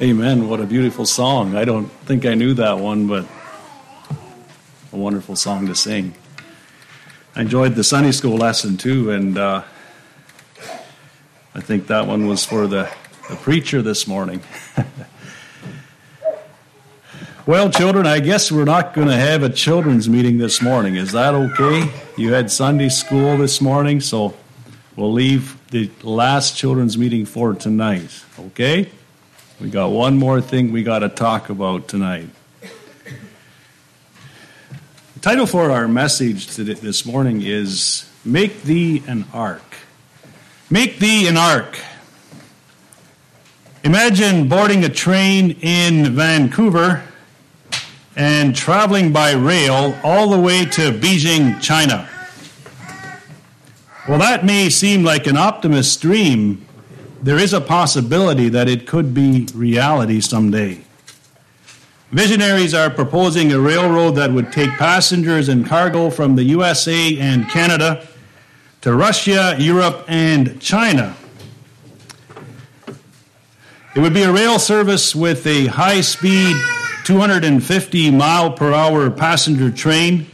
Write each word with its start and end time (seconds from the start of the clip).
Amen. 0.00 0.48
What 0.48 0.58
a 0.58 0.64
beautiful 0.64 1.04
song. 1.04 1.54
I 1.54 1.66
don't 1.66 1.86
think 2.06 2.24
I 2.24 2.34
knew 2.34 2.54
that 2.54 2.78
one, 2.78 3.06
but 3.06 3.26
a 4.90 4.96
wonderful 4.96 5.36
song 5.36 5.66
to 5.66 5.74
sing. 5.74 6.14
I 7.36 7.42
enjoyed 7.42 7.74
the 7.74 7.84
Sunday 7.84 8.12
school 8.12 8.38
lesson 8.38 8.78
too, 8.78 9.10
and 9.10 9.36
uh, 9.36 9.62
I 11.54 11.60
think 11.60 11.88
that 11.88 12.06
one 12.06 12.26
was 12.26 12.44
for 12.44 12.66
the, 12.66 12.90
the 13.28 13.36
preacher 13.36 13.82
this 13.82 14.06
morning. 14.06 14.40
well, 17.46 17.70
children, 17.70 18.06
I 18.06 18.20
guess 18.20 18.50
we're 18.50 18.64
not 18.64 18.94
going 18.94 19.08
to 19.08 19.16
have 19.16 19.42
a 19.42 19.50
children's 19.50 20.08
meeting 20.08 20.38
this 20.38 20.62
morning. 20.62 20.96
Is 20.96 21.12
that 21.12 21.34
okay? 21.34 21.92
You 22.16 22.32
had 22.32 22.50
Sunday 22.50 22.88
school 22.88 23.36
this 23.36 23.60
morning, 23.60 24.00
so 24.00 24.34
we'll 24.96 25.12
leave 25.12 25.58
the 25.70 25.90
last 26.02 26.56
children's 26.56 26.96
meeting 26.96 27.26
for 27.26 27.52
tonight, 27.52 28.24
okay? 28.38 28.90
We 29.62 29.70
got 29.70 29.92
one 29.92 30.18
more 30.18 30.40
thing 30.40 30.72
we 30.72 30.82
got 30.82 30.98
to 31.00 31.08
talk 31.08 31.48
about 31.48 31.86
tonight. 31.86 32.28
The 35.14 35.20
title 35.20 35.46
for 35.46 35.70
our 35.70 35.86
message 35.86 36.48
today, 36.48 36.74
this 36.74 37.06
morning 37.06 37.42
is 37.42 38.10
Make 38.24 38.64
Thee 38.64 39.04
an 39.06 39.24
Ark. 39.32 39.62
Make 40.68 40.98
Thee 40.98 41.28
an 41.28 41.36
Ark. 41.36 41.78
Imagine 43.84 44.48
boarding 44.48 44.84
a 44.84 44.88
train 44.88 45.52
in 45.60 46.12
Vancouver 46.12 47.04
and 48.16 48.56
traveling 48.56 49.12
by 49.12 49.30
rail 49.30 49.96
all 50.02 50.30
the 50.30 50.40
way 50.40 50.64
to 50.64 50.90
Beijing, 50.90 51.62
China. 51.62 52.08
Well, 54.08 54.18
that 54.18 54.44
may 54.44 54.70
seem 54.70 55.04
like 55.04 55.28
an 55.28 55.36
optimist's 55.36 55.96
dream, 55.96 56.66
there 57.22 57.38
is 57.38 57.52
a 57.52 57.60
possibility 57.60 58.48
that 58.48 58.68
it 58.68 58.86
could 58.86 59.14
be 59.14 59.46
reality 59.54 60.20
someday. 60.20 60.80
Visionaries 62.10 62.74
are 62.74 62.90
proposing 62.90 63.52
a 63.52 63.60
railroad 63.60 64.12
that 64.16 64.32
would 64.32 64.52
take 64.52 64.70
passengers 64.70 65.48
and 65.48 65.66
cargo 65.66 66.10
from 66.10 66.34
the 66.34 66.42
USA 66.44 67.16
and 67.18 67.48
Canada 67.48 68.06
to 68.82 68.94
Russia, 68.94 69.54
Europe, 69.58 70.04
and 70.08 70.60
China. 70.60 71.16
It 73.94 74.00
would 74.00 74.12
be 74.12 74.24
a 74.24 74.32
rail 74.32 74.58
service 74.58 75.14
with 75.14 75.46
a 75.46 75.66
high 75.66 76.00
speed 76.00 76.56
250 77.04 78.10
mile 78.10 78.52
per 78.52 78.74
hour 78.74 79.10
passenger 79.10 79.70
train 79.70 80.26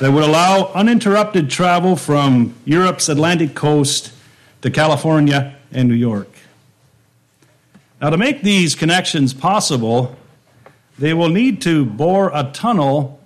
that 0.00 0.10
would 0.10 0.24
allow 0.24 0.72
uninterrupted 0.74 1.48
travel 1.48 1.96
from 1.96 2.54
Europe's 2.64 3.08
Atlantic 3.08 3.54
coast 3.54 4.12
to 4.62 4.70
California 4.70 5.56
and 5.74 5.88
New 5.88 5.94
York. 5.94 6.30
Now, 8.00 8.10
to 8.10 8.16
make 8.16 8.42
these 8.42 8.74
connections 8.74 9.34
possible, 9.34 10.16
they 10.98 11.12
will 11.12 11.28
need 11.28 11.60
to 11.62 11.84
bore 11.84 12.30
a 12.34 12.50
tunnel 12.52 13.20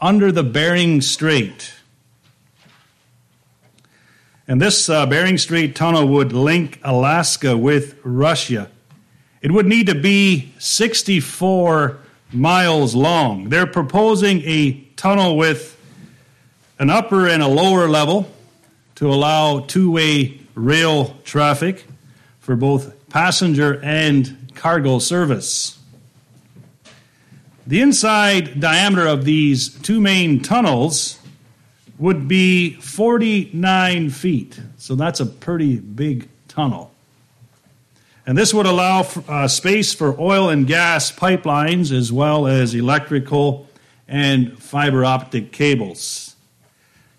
under 0.00 0.32
the 0.32 0.42
Bering 0.42 1.00
Strait. 1.00 1.74
And 4.46 4.60
this 4.60 4.88
uh, 4.88 5.06
Bering 5.06 5.38
Strait 5.38 5.76
tunnel 5.76 6.08
would 6.08 6.32
link 6.32 6.80
Alaska 6.82 7.56
with 7.56 7.98
Russia. 8.02 8.70
It 9.42 9.52
would 9.52 9.66
need 9.66 9.86
to 9.86 9.94
be 9.94 10.52
64 10.58 11.98
miles 12.32 12.94
long. 12.94 13.48
They're 13.48 13.66
proposing 13.66 14.42
a 14.42 14.72
tunnel 14.96 15.36
with 15.36 15.76
an 16.78 16.90
upper 16.90 17.28
and 17.28 17.42
a 17.42 17.48
lower 17.48 17.88
level 17.88 18.30
to 18.96 19.12
allow 19.12 19.60
two 19.60 19.90
way 19.90 20.39
rail 20.54 21.16
traffic 21.24 21.86
for 22.40 22.56
both 22.56 23.08
passenger 23.08 23.80
and 23.82 24.50
cargo 24.54 24.98
service. 24.98 25.78
The 27.66 27.80
inside 27.80 28.60
diameter 28.60 29.06
of 29.06 29.24
these 29.24 29.68
two 29.80 30.00
main 30.00 30.42
tunnels 30.42 31.18
would 31.98 32.26
be 32.26 32.72
49 32.74 34.10
feet, 34.10 34.58
so 34.78 34.94
that's 34.94 35.20
a 35.20 35.26
pretty 35.26 35.76
big 35.76 36.28
tunnel. 36.48 36.90
And 38.26 38.36
this 38.36 38.54
would 38.54 38.66
allow 38.66 39.06
uh, 39.28 39.48
space 39.48 39.92
for 39.92 40.18
oil 40.20 40.48
and 40.48 40.66
gas 40.66 41.12
pipelines 41.12 41.92
as 41.92 42.12
well 42.12 42.46
as 42.46 42.74
electrical 42.74 43.68
and 44.08 44.60
fiber 44.60 45.04
optic 45.04 45.52
cables. 45.52 46.34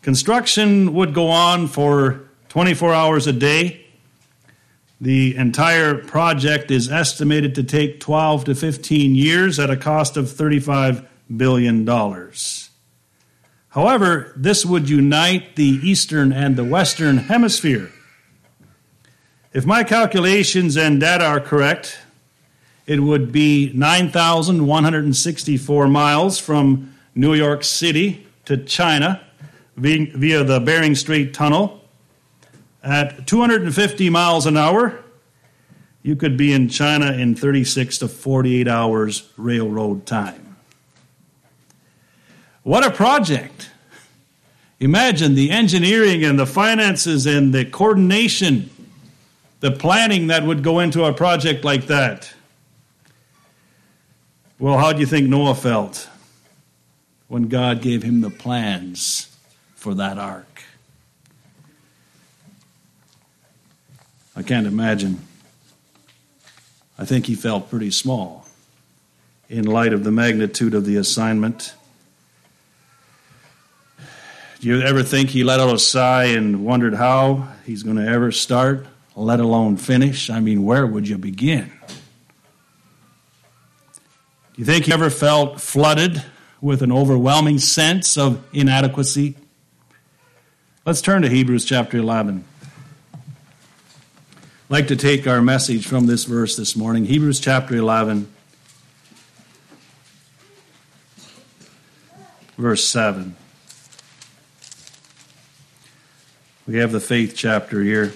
Construction 0.02 0.94
would 0.94 1.14
go 1.14 1.30
on 1.30 1.68
for 1.68 2.28
24 2.52 2.94
hours 2.94 3.26
a 3.28 3.32
day. 3.32 3.86
The 5.00 5.38
entire 5.38 5.96
project 5.96 6.70
is 6.70 6.92
estimated 6.92 7.56
to 7.56 7.64
take 7.64 8.02
12 8.02 8.44
to 8.44 8.56
15 8.56 9.16
years 9.16 9.58
at 9.58 9.70
a 9.70 9.78
cost 9.78 10.18
of 10.18 10.26
$35 10.26 11.08
billion. 11.38 11.88
However, 13.70 14.34
this 14.36 14.66
would 14.66 14.90
unite 14.90 15.56
the 15.56 15.80
eastern 15.82 16.34
and 16.34 16.58
the 16.58 16.66
western 16.66 17.20
hemisphere. 17.20 17.90
If 19.54 19.66
my 19.66 19.86
calculations 19.86 20.76
and 20.76 21.00
data 21.00 21.24
are 21.24 21.40
correct, 21.40 22.00
it 22.86 23.00
would 23.00 23.32
be 23.32 23.72
9,164 23.74 25.88
miles 25.88 26.38
from 26.38 26.94
New 27.16 27.34
York 27.34 27.64
City 27.64 28.28
to 28.44 28.58
China 28.58 29.26
via 29.78 30.44
the 30.44 30.60
Bering 30.60 30.96
Strait 30.96 31.34
Tunnel 31.34 31.81
at 32.84 33.28
250 33.28 34.10
miles 34.10 34.46
an 34.46 34.58
hour, 34.58 35.04
you 36.04 36.16
could 36.16 36.36
be 36.36 36.52
in 36.52 36.68
China 36.68 37.12
in 37.12 37.36
36 37.36 38.00
to 38.00 38.08
48 38.08 38.68
hours 38.68 39.30
railroad 39.38 40.06
time. 40.06 40.58
What 42.64 42.86
a 42.86 42.92
project! 42.92 43.70
Imagine 44.80 45.36
the 45.36 45.52
engineering 45.52 46.24
and 46.24 46.40
the 46.40 46.48
finances 46.48 47.28
and 47.28 47.54
the 47.54 47.66
coordination, 47.66 48.72
the 49.60 49.72
planning 49.72 50.28
that 50.28 50.44
would 50.44 50.64
go 50.64 50.80
into 50.80 51.04
a 51.06 51.14
project 51.14 51.64
like 51.64 51.86
that. 51.86 52.34
Well, 54.58 54.80
how 54.80 54.92
do 54.94 55.00
you 55.00 55.06
think 55.06 55.28
Noah 55.28 55.54
felt 55.56 56.10
when 57.28 57.48
God 57.48 57.82
gave 57.82 58.02
him 58.02 58.22
the 58.22 58.32
plans 58.32 59.36
for 59.76 59.94
that 59.96 60.18
ark? 60.18 60.64
I 64.42 64.44
can't 64.44 64.66
imagine. 64.66 65.20
I 66.98 67.06
think 67.06 67.28
he 67.28 67.36
felt 67.36 67.70
pretty 67.70 67.92
small 67.92 68.48
in 69.50 69.66
light 69.66 69.94
of 69.94 70.04
the 70.04 70.10
magnitude 70.10 70.74
of 70.74 70.84
the 70.84 70.96
assignment. 70.96 71.76
Do 74.60 74.68
you 74.68 74.82
ever 74.82 75.04
think 75.04 75.30
he 75.30 75.44
let 75.44 75.60
out 75.60 75.72
a 75.72 75.78
sigh 75.78 76.24
and 76.24 76.66
wondered 76.66 76.96
how 76.96 77.50
he's 77.68 77.84
going 77.84 77.98
to 77.98 78.08
ever 78.08 78.32
start, 78.32 78.88
let 79.16 79.40
alone 79.40 79.78
finish? 79.78 80.32
I 80.32 80.40
mean, 80.40 80.64
where 80.64 80.88
would 80.88 81.08
you 81.08 81.20
begin? 81.20 81.72
Do 81.88 81.94
you 84.56 84.66
think 84.66 84.86
he 84.86 84.92
ever 84.92 85.12
felt 85.12 85.62
flooded 85.62 86.24
with 86.62 86.82
an 86.82 86.92
overwhelming 86.92 87.60
sense 87.60 88.18
of 88.18 88.44
inadequacy? 88.54 89.36
Let's 90.84 91.02
turn 91.04 91.22
to 91.22 91.30
Hebrews 91.30 91.64
chapter 91.64 92.00
11 92.00 92.46
like 94.72 94.88
to 94.88 94.96
take 94.96 95.28
our 95.28 95.42
message 95.42 95.86
from 95.86 96.06
this 96.06 96.24
verse 96.24 96.56
this 96.56 96.78
morning 96.78 97.04
Hebrews 97.04 97.42
chapter 97.42 97.76
11, 97.76 98.32
verse 102.58 102.88
7. 102.88 103.36
We 106.66 106.78
have 106.78 106.94
the 106.94 107.02
faith 107.02 107.34
chapter 107.36 107.84
here. 107.84 108.14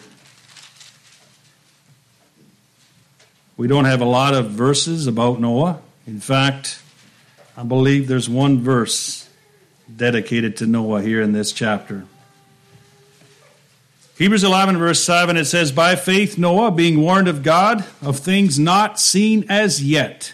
We 3.58 3.68
don't 3.68 3.84
have 3.84 4.00
a 4.00 4.06
lot 4.06 4.34
of 4.34 4.52
verses 4.52 5.08
about 5.08 5.42
Noah. 5.42 5.82
In 6.08 6.22
fact, 6.22 6.82
I 7.58 7.64
believe 7.64 8.08
there's 8.08 8.30
one 8.30 8.62
verse 8.62 9.28
dedicated 9.94 10.56
to 10.58 10.68
Noah 10.68 11.02
here 11.02 11.22
in 11.22 11.34
this 11.34 11.52
chapter. 11.52 12.06
Hebrews 14.18 14.46
11, 14.46 14.78
verse 14.78 15.04
7, 15.04 15.36
it 15.36 15.44
says, 15.44 15.74
By 15.74 15.98
faith 15.98 16.38
Noah, 16.38 16.72
being 16.72 17.02
warned 17.02 17.28
of 17.28 17.44
God 17.44 17.86
of 18.02 18.18
things 18.18 18.58
not 18.58 18.98
seen 18.98 19.46
as 19.50 19.84
yet, 19.84 20.34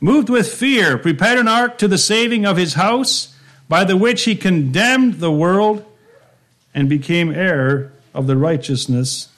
moved 0.00 0.28
with 0.28 0.52
fear, 0.52 0.98
prepared 0.98 1.38
an 1.38 1.48
ark 1.48 1.78
to 1.78 1.88
the 1.88 1.96
saving 1.96 2.44
of 2.44 2.58
his 2.58 2.74
house, 2.74 3.34
by 3.70 3.84
the 3.84 3.96
which 3.96 4.24
he 4.24 4.36
condemned 4.36 5.14
the 5.14 5.32
world 5.32 5.82
and 6.74 6.90
became 6.90 7.32
heir 7.32 7.90
of 8.12 8.26
the 8.26 8.36
righteousness 8.36 9.30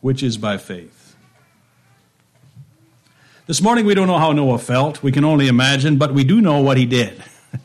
which 0.00 0.24
is 0.24 0.36
by 0.36 0.58
faith. 0.58 1.14
This 3.46 3.62
morning 3.62 3.86
we 3.86 3.94
don't 3.94 4.08
know 4.08 4.18
how 4.18 4.32
Noah 4.32 4.58
felt. 4.58 5.04
We 5.04 5.12
can 5.12 5.24
only 5.24 5.46
imagine, 5.46 5.98
but 5.98 6.12
we 6.12 6.24
do 6.24 6.40
know 6.40 6.60
what 6.60 6.76
he 6.76 6.84
did. 6.84 7.22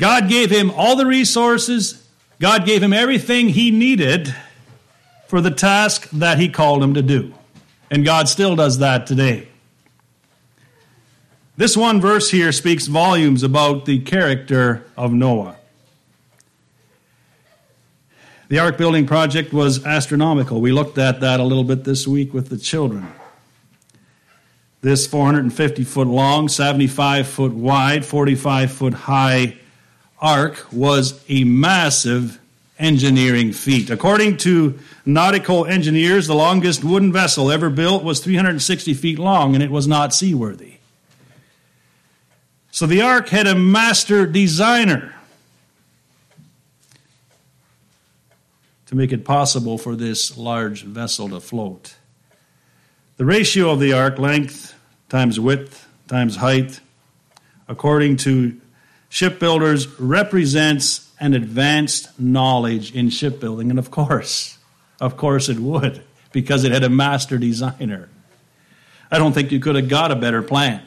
God 0.00 0.28
gave 0.28 0.50
him 0.50 0.72
all 0.72 0.96
the 0.96 1.06
resources 1.06 2.05
God 2.38 2.66
gave 2.66 2.82
him 2.82 2.92
everything 2.92 3.48
he 3.48 3.70
needed 3.70 4.34
for 5.26 5.40
the 5.40 5.50
task 5.50 6.08
that 6.10 6.38
he 6.38 6.48
called 6.48 6.82
him 6.82 6.94
to 6.94 7.02
do. 7.02 7.34
And 7.90 8.04
God 8.04 8.28
still 8.28 8.56
does 8.56 8.78
that 8.78 9.06
today. 9.06 9.48
This 11.56 11.76
one 11.76 12.00
verse 12.00 12.30
here 12.30 12.52
speaks 12.52 12.86
volumes 12.86 13.42
about 13.42 13.86
the 13.86 14.00
character 14.00 14.84
of 14.96 15.12
Noah. 15.12 15.56
The 18.48 18.58
ark 18.58 18.76
building 18.76 19.06
project 19.06 19.52
was 19.52 19.84
astronomical. 19.84 20.60
We 20.60 20.70
looked 20.70 20.98
at 20.98 21.20
that 21.20 21.40
a 21.40 21.42
little 21.42 21.64
bit 21.64 21.84
this 21.84 22.06
week 22.06 22.34
with 22.34 22.48
the 22.48 22.58
children. 22.58 23.10
This 24.82 25.06
450 25.06 25.82
foot 25.84 26.06
long, 26.06 26.48
75 26.48 27.26
foot 27.26 27.52
wide, 27.54 28.04
45 28.04 28.70
foot 28.70 28.94
high 28.94 29.56
ark 30.20 30.66
was 30.72 31.22
a 31.28 31.44
massive 31.44 32.40
engineering 32.78 33.52
feat. 33.52 33.90
According 33.90 34.36
to 34.38 34.78
nautical 35.04 35.64
engineers, 35.66 36.26
the 36.26 36.34
longest 36.34 36.84
wooden 36.84 37.12
vessel 37.12 37.50
ever 37.50 37.70
built 37.70 38.04
was 38.04 38.20
360 38.20 38.94
feet 38.94 39.18
long 39.18 39.54
and 39.54 39.62
it 39.62 39.70
was 39.70 39.86
not 39.86 40.12
seaworthy. 40.12 40.74
So 42.70 42.86
the 42.86 43.00
ark 43.00 43.28
had 43.28 43.46
a 43.46 43.54
master 43.54 44.26
designer 44.26 45.14
to 48.86 48.94
make 48.94 49.12
it 49.12 49.24
possible 49.24 49.78
for 49.78 49.96
this 49.96 50.36
large 50.36 50.84
vessel 50.84 51.28
to 51.30 51.40
float. 51.40 51.96
The 53.16 53.24
ratio 53.24 53.70
of 53.70 53.80
the 53.80 53.94
ark, 53.94 54.18
length 54.18 54.74
times 55.08 55.40
width 55.40 55.88
times 56.06 56.36
height, 56.36 56.80
according 57.66 58.18
to 58.18 58.60
shipbuilders, 59.08 59.86
represents 59.98 61.10
an 61.18 61.34
advanced 61.34 62.18
knowledge 62.18 62.94
in 62.94 63.10
shipbuilding. 63.10 63.70
And 63.70 63.78
of 63.78 63.90
course, 63.90 64.58
of 65.00 65.16
course 65.16 65.48
it 65.48 65.58
would, 65.58 66.02
because 66.32 66.64
it 66.64 66.72
had 66.72 66.84
a 66.84 66.90
master 66.90 67.38
designer. 67.38 68.08
I 69.10 69.18
don't 69.18 69.32
think 69.32 69.52
you 69.52 69.60
could 69.60 69.76
have 69.76 69.88
got 69.88 70.10
a 70.10 70.16
better 70.16 70.42
plan. 70.42 70.82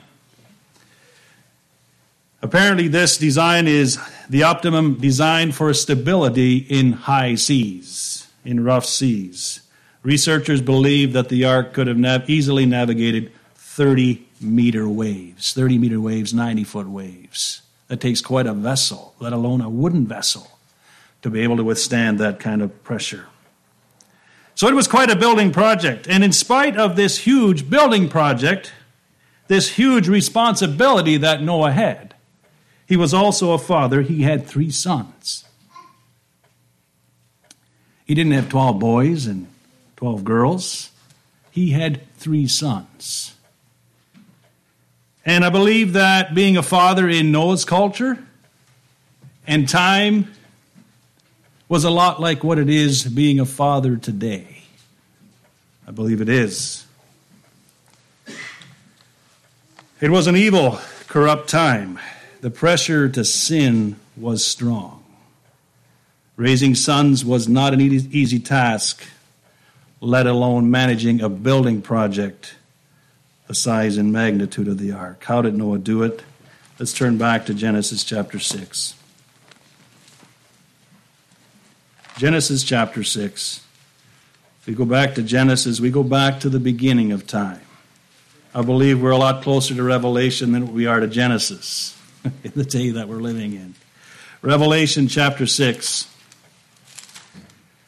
Apparently, 2.41 2.87
this 2.87 3.17
design 3.17 3.67
is 3.67 3.99
the 4.29 4.43
optimum 4.43 4.95
design 4.95 5.51
for 5.51 5.73
stability 5.73 6.57
in 6.57 6.93
high 6.93 7.35
seas, 7.35 8.27
in 8.45 8.63
rough 8.63 8.85
seas. 8.85 9.61
Researchers 10.03 10.61
believe 10.61 11.11
that 11.13 11.27
the 11.27 11.43
ark 11.43 11.73
could 11.73 11.87
have 11.87 11.97
nav- 11.97 12.29
easily 12.29 12.65
navigated 12.65 13.31
30 13.55 14.25
meter 14.39 14.87
waves, 14.87 15.53
30 15.53 15.77
meter 15.77 15.99
waves, 15.99 16.33
90 16.33 16.63
foot 16.63 16.87
waves. 16.87 17.61
That 17.89 17.99
takes 17.99 18.21
quite 18.21 18.47
a 18.47 18.53
vessel, 18.53 19.13
let 19.19 19.33
alone 19.33 19.61
a 19.61 19.69
wooden 19.69 20.07
vessel, 20.07 20.57
to 21.21 21.29
be 21.29 21.41
able 21.41 21.57
to 21.57 21.63
withstand 21.63 22.19
that 22.19 22.39
kind 22.39 22.61
of 22.61 22.83
pressure. 22.83 23.25
So 24.55 24.67
it 24.67 24.75
was 24.75 24.87
quite 24.87 25.09
a 25.09 25.15
building 25.15 25.51
project. 25.51 26.07
And 26.07 26.23
in 26.23 26.31
spite 26.31 26.77
of 26.77 26.95
this 26.95 27.19
huge 27.19 27.69
building 27.69 28.07
project, 28.09 28.73
this 29.47 29.69
huge 29.69 30.07
responsibility 30.07 31.17
that 31.17 31.41
Noah 31.41 31.71
had, 31.71 32.13
he 32.85 32.95
was 32.97 33.13
also 33.13 33.51
a 33.51 33.57
father. 33.57 34.01
He 34.01 34.23
had 34.23 34.45
three 34.45 34.71
sons. 34.71 35.45
He 38.05 38.15
didn't 38.15 38.33
have 38.33 38.49
12 38.49 38.79
boys 38.79 39.27
and 39.27 39.47
12 39.95 40.23
girls, 40.23 40.91
he 41.51 41.71
had 41.71 42.01
three 42.15 42.47
sons. 42.47 43.35
And 45.29 45.45
I 45.45 45.51
believe 45.51 45.93
that 45.93 46.33
being 46.33 46.57
a 46.57 46.63
father 46.63 47.07
in 47.07 47.31
Noah's 47.31 47.63
culture 47.63 48.17
and 49.45 49.69
time 49.69 50.33
was 51.67 51.83
a 51.83 51.91
lot 51.91 52.19
like 52.19 52.43
what 52.43 52.57
it 52.57 52.67
is 52.67 53.03
being 53.03 53.39
a 53.39 53.45
father 53.45 53.95
today. 53.95 54.63
I 55.87 55.91
believe 55.91 56.19
it 56.19 56.29
is. 56.29 56.83
It 60.01 60.09
was 60.09 60.25
an 60.25 60.35
evil, 60.35 60.79
corrupt 61.05 61.47
time 61.47 61.99
the 62.41 62.49
pressure 62.49 63.07
to 63.09 63.23
sin 63.23 63.97
was 64.17 64.43
strong. 64.43 65.03
Raising 66.37 66.73
sons 66.73 67.23
was 67.23 67.47
not 67.47 67.75
an 67.75 67.81
easy 67.81 68.39
task, 68.39 69.03
let 70.01 70.25
alone 70.25 70.71
managing 70.71 71.21
a 71.21 71.29
building 71.29 71.83
project 71.83 72.55
the 73.49 73.55
size 73.55 73.97
and 73.97 74.13
magnitude 74.13 74.69
of 74.69 74.77
the 74.77 74.93
ark. 74.93 75.25
How 75.25 75.41
did 75.41 75.57
Noah 75.57 75.79
do 75.79 76.03
it? 76.03 76.23
Let's 76.77 76.93
turn 76.93 77.17
back 77.17 77.47
to 77.47 77.53
Genesis 77.53 78.05
chapter 78.05 78.39
6. 78.39 78.93
Genesis 82.15 82.63
chapter 82.63 83.03
6. 83.03 83.65
If 84.61 84.67
we 84.67 84.73
go 84.73 84.85
back 84.85 85.15
to 85.15 85.23
Genesis, 85.23 85.81
we 85.81 85.89
go 85.89 86.03
back 86.03 86.39
to 86.41 86.49
the 86.49 86.59
beginning 86.59 87.11
of 87.11 87.27
time. 87.27 87.61
I 88.53 88.61
believe 88.61 89.01
we're 89.01 89.09
a 89.09 89.17
lot 89.17 89.43
closer 89.43 89.73
to 89.73 89.83
Revelation 89.83 90.51
than 90.51 90.71
we 90.71 90.85
are 90.85 90.99
to 90.99 91.07
Genesis. 91.07 91.97
in 92.43 92.51
the 92.55 92.63
day 92.63 92.91
that 92.91 93.07
we're 93.07 93.17
living 93.17 93.53
in. 93.53 93.75
Revelation 94.41 95.07
chapter 95.07 95.45
6, 95.45 96.07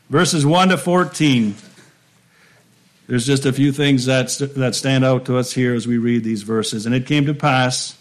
verses 0.09 0.45
1 0.45 0.69
to 0.69 0.77
14. 0.77 1.55
There's 3.11 3.25
just 3.25 3.45
a 3.45 3.51
few 3.51 3.73
things 3.73 4.05
that, 4.05 4.29
that 4.55 4.73
stand 4.73 5.03
out 5.03 5.25
to 5.25 5.37
us 5.37 5.51
here 5.51 5.75
as 5.75 5.85
we 5.85 5.97
read 5.97 6.23
these 6.23 6.43
verses. 6.43 6.85
And 6.85 6.95
it 6.95 7.05
came 7.05 7.25
to 7.25 7.33
pass, 7.33 7.97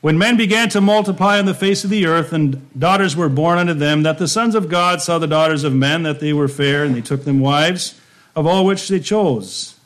when 0.00 0.18
men 0.18 0.36
began 0.36 0.68
to 0.70 0.80
multiply 0.80 1.38
on 1.38 1.46
the 1.46 1.54
face 1.54 1.84
of 1.84 1.90
the 1.90 2.06
earth, 2.06 2.32
and 2.32 2.68
daughters 2.76 3.14
were 3.14 3.28
born 3.28 3.58
unto 3.58 3.72
them, 3.72 4.02
that 4.02 4.18
the 4.18 4.26
sons 4.26 4.56
of 4.56 4.68
God 4.68 5.00
saw 5.00 5.20
the 5.20 5.28
daughters 5.28 5.62
of 5.62 5.72
men, 5.72 6.02
that 6.02 6.18
they 6.18 6.32
were 6.32 6.48
fair, 6.48 6.82
and 6.82 6.92
they 6.92 7.00
took 7.00 7.22
them 7.22 7.38
wives, 7.38 8.00
of 8.34 8.44
all 8.44 8.66
which 8.66 8.88
they 8.88 8.98
chose. 8.98 9.76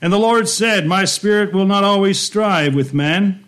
And 0.00 0.12
the 0.12 0.20
Lord 0.20 0.48
said, 0.48 0.86
My 0.86 1.04
spirit 1.04 1.52
will 1.52 1.66
not 1.66 1.82
always 1.82 2.20
strive 2.20 2.76
with 2.76 2.94
man 2.94 3.44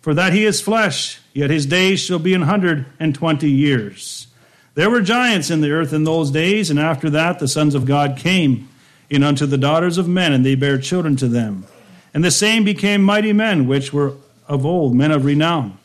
for 0.00 0.14
that 0.14 0.32
he 0.32 0.44
is 0.44 0.60
flesh, 0.60 1.18
yet 1.32 1.50
his 1.50 1.66
days 1.66 1.98
shall 1.98 2.20
be 2.20 2.32
an 2.32 2.42
hundred 2.42 2.86
and 3.00 3.12
twenty 3.12 3.50
years. 3.50 4.28
There 4.74 4.88
were 4.88 5.00
giants 5.00 5.50
in 5.50 5.62
the 5.62 5.72
earth 5.72 5.92
in 5.92 6.04
those 6.04 6.30
days, 6.30 6.70
and 6.70 6.78
after 6.78 7.10
that 7.10 7.40
the 7.40 7.48
sons 7.48 7.74
of 7.74 7.86
God 7.86 8.16
came 8.16 8.68
in 9.08 9.22
unto 9.22 9.46
the 9.46 9.58
daughters 9.58 9.98
of 9.98 10.08
men, 10.08 10.32
and 10.32 10.44
they 10.44 10.54
bare 10.54 10.78
children 10.78 11.16
to 11.16 11.28
them. 11.28 11.66
And 12.12 12.24
the 12.24 12.30
same 12.30 12.64
became 12.64 13.02
mighty 13.02 13.32
men, 13.32 13.66
which 13.66 13.92
were 13.92 14.14
of 14.48 14.64
old, 14.64 14.94
men 14.94 15.10
of 15.10 15.24
renown. 15.24 15.78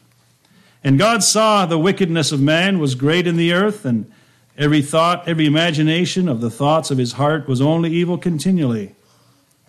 And 0.84 0.98
God 0.98 1.24
saw 1.24 1.66
the 1.66 1.78
wickedness 1.78 2.32
of 2.32 2.42
man 2.42 2.80
was 2.80 2.96
great 2.96 3.28
in 3.28 3.38
the 3.38 3.54
earth, 3.54 3.86
and 3.86 4.12
every 4.58 4.82
thought, 4.82 5.28
every 5.28 5.46
imagination 5.46 6.28
of 6.28 6.42
the 6.42 6.50
thoughts 6.50 6.90
of 6.90 6.98
his 6.98 7.14
heart 7.14 7.48
was 7.48 7.62
only 7.62 7.92
evil 7.92 8.18
continually. 8.18 8.96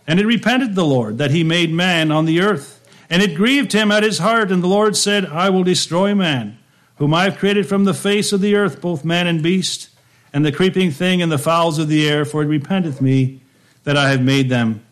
And 0.06 0.18
it 0.18 0.26
repented 0.26 0.74
the 0.74 0.84
Lord 0.84 1.18
that 1.18 1.30
he 1.30 1.44
made 1.44 1.70
man 1.72 2.10
on 2.10 2.24
the 2.24 2.40
earth 2.40 2.82
and 3.12 3.20
it 3.20 3.34
grieved 3.34 3.74
him 3.74 3.92
at 3.92 4.02
his 4.02 4.20
heart, 4.20 4.50
and 4.50 4.62
the 4.62 4.68
Lord 4.68 4.96
said, 4.96 5.26
I 5.26 5.50
will 5.50 5.64
destroy 5.64 6.14
man, 6.14 6.58
whom 6.96 7.12
I 7.12 7.24
have 7.24 7.36
created 7.36 7.68
from 7.68 7.84
the 7.84 7.92
face 7.92 8.32
of 8.32 8.40
the 8.40 8.54
earth, 8.54 8.80
both 8.80 9.04
man 9.04 9.26
and 9.26 9.42
beast, 9.42 9.90
and 10.32 10.46
the 10.46 10.50
creeping 10.50 10.90
thing 10.90 11.20
and 11.20 11.30
the 11.30 11.36
fowls 11.36 11.78
of 11.78 11.88
the 11.88 12.08
air, 12.08 12.24
for 12.24 12.42
it 12.42 12.46
repenteth 12.46 13.02
me 13.02 13.41
that 13.84 13.96
I 13.96 14.10
have 14.10 14.22
made 14.22 14.48
them. 14.48 14.84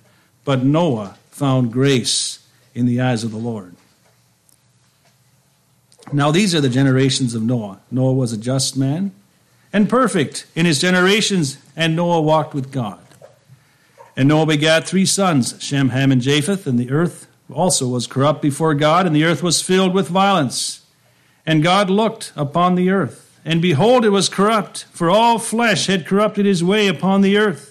But 0.45 0.65
Noah 0.65 1.17
found 1.31 1.73
grace 1.73 2.47
in 2.75 2.87
the 2.87 3.01
eyes 3.01 3.25
of 3.25 3.31
the 3.31 3.37
Lord. 3.37 3.75
Now, 6.13 6.31
these 6.31 6.55
are 6.55 6.61
the 6.61 6.69
generations 6.69 7.35
of 7.35 7.43
Noah. 7.43 7.81
Noah 7.91 8.15
was 8.15 8.33
a 8.33 8.37
just 8.37 8.77
man 8.77 9.13
and 9.73 9.89
perfect 9.89 10.47
in 10.55 10.67
his 10.67 10.81
generations, 10.81 11.59
and 11.77 11.95
Noah 11.95 12.21
walked 12.21 12.55
with 12.55 12.73
God. 12.73 12.99
And 14.17 14.29
Noah 14.29 14.47
begat 14.47 14.89
three 14.89 15.07
sons, 15.07 15.55
Shem, 15.61 15.91
Ham, 15.91 16.11
and 16.11 16.21
Japheth, 16.21 16.67
and 16.67 16.79
the 16.79 16.91
earth 16.91 17.29
also 17.53 17.89
was 17.89 18.07
corrupt 18.07 18.43
before 18.43 18.75
God, 18.75 19.07
and 19.07 19.15
the 19.15 19.25
earth 19.25 19.43
was 19.43 19.63
filled 19.63 19.95
with 19.95 20.09
violence. 20.09 20.85
And 21.47 21.63
God 21.63 21.89
looked 21.89 22.33
upon 22.37 22.75
the 22.75 22.91
earth, 22.91 23.39
and 23.45 23.63
behold, 23.63 24.05
it 24.05 24.11
was 24.11 24.29
corrupt, 24.29 24.85
for 24.91 25.11
all 25.11 25.39
flesh 25.39 25.87
had 25.87 26.07
corrupted 26.07 26.45
his 26.45 26.63
way 26.63 26.87
upon 26.87 27.21
the 27.21 27.37
earth. 27.37 27.70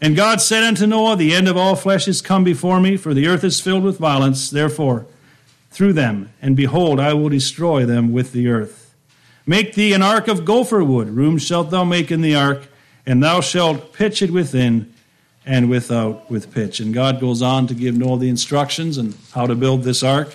And 0.00 0.14
God 0.14 0.40
said 0.40 0.62
unto 0.62 0.86
Noah, 0.86 1.16
The 1.16 1.34
end 1.34 1.48
of 1.48 1.56
all 1.56 1.76
flesh 1.76 2.06
is 2.06 2.20
come 2.20 2.44
before 2.44 2.80
me, 2.80 2.96
for 2.96 3.14
the 3.14 3.26
earth 3.26 3.44
is 3.44 3.60
filled 3.60 3.84
with 3.84 3.98
violence, 3.98 4.50
therefore, 4.50 5.06
through 5.70 5.94
them, 5.94 6.32
and 6.40 6.56
behold, 6.56 7.00
I 7.00 7.14
will 7.14 7.28
destroy 7.28 7.86
them 7.86 8.12
with 8.12 8.32
the 8.32 8.48
earth. 8.48 8.94
Make 9.46 9.74
thee 9.74 9.92
an 9.92 10.02
ark 10.02 10.28
of 10.28 10.44
gopher 10.44 10.82
wood, 10.82 11.10
room 11.10 11.38
shalt 11.38 11.70
thou 11.70 11.84
make 11.84 12.10
in 12.10 12.20
the 12.20 12.34
ark, 12.34 12.68
and 13.06 13.22
thou 13.22 13.40
shalt 13.40 13.92
pitch 13.92 14.20
it 14.20 14.30
within 14.30 14.92
and 15.46 15.70
without 15.70 16.28
with 16.28 16.52
pitch. 16.52 16.80
And 16.80 16.92
God 16.92 17.20
goes 17.20 17.40
on 17.40 17.68
to 17.68 17.74
give 17.74 17.96
Noah 17.96 18.18
the 18.18 18.28
instructions 18.28 18.98
and 18.98 19.16
how 19.32 19.46
to 19.46 19.54
build 19.54 19.84
this 19.84 20.02
ark. 20.02 20.34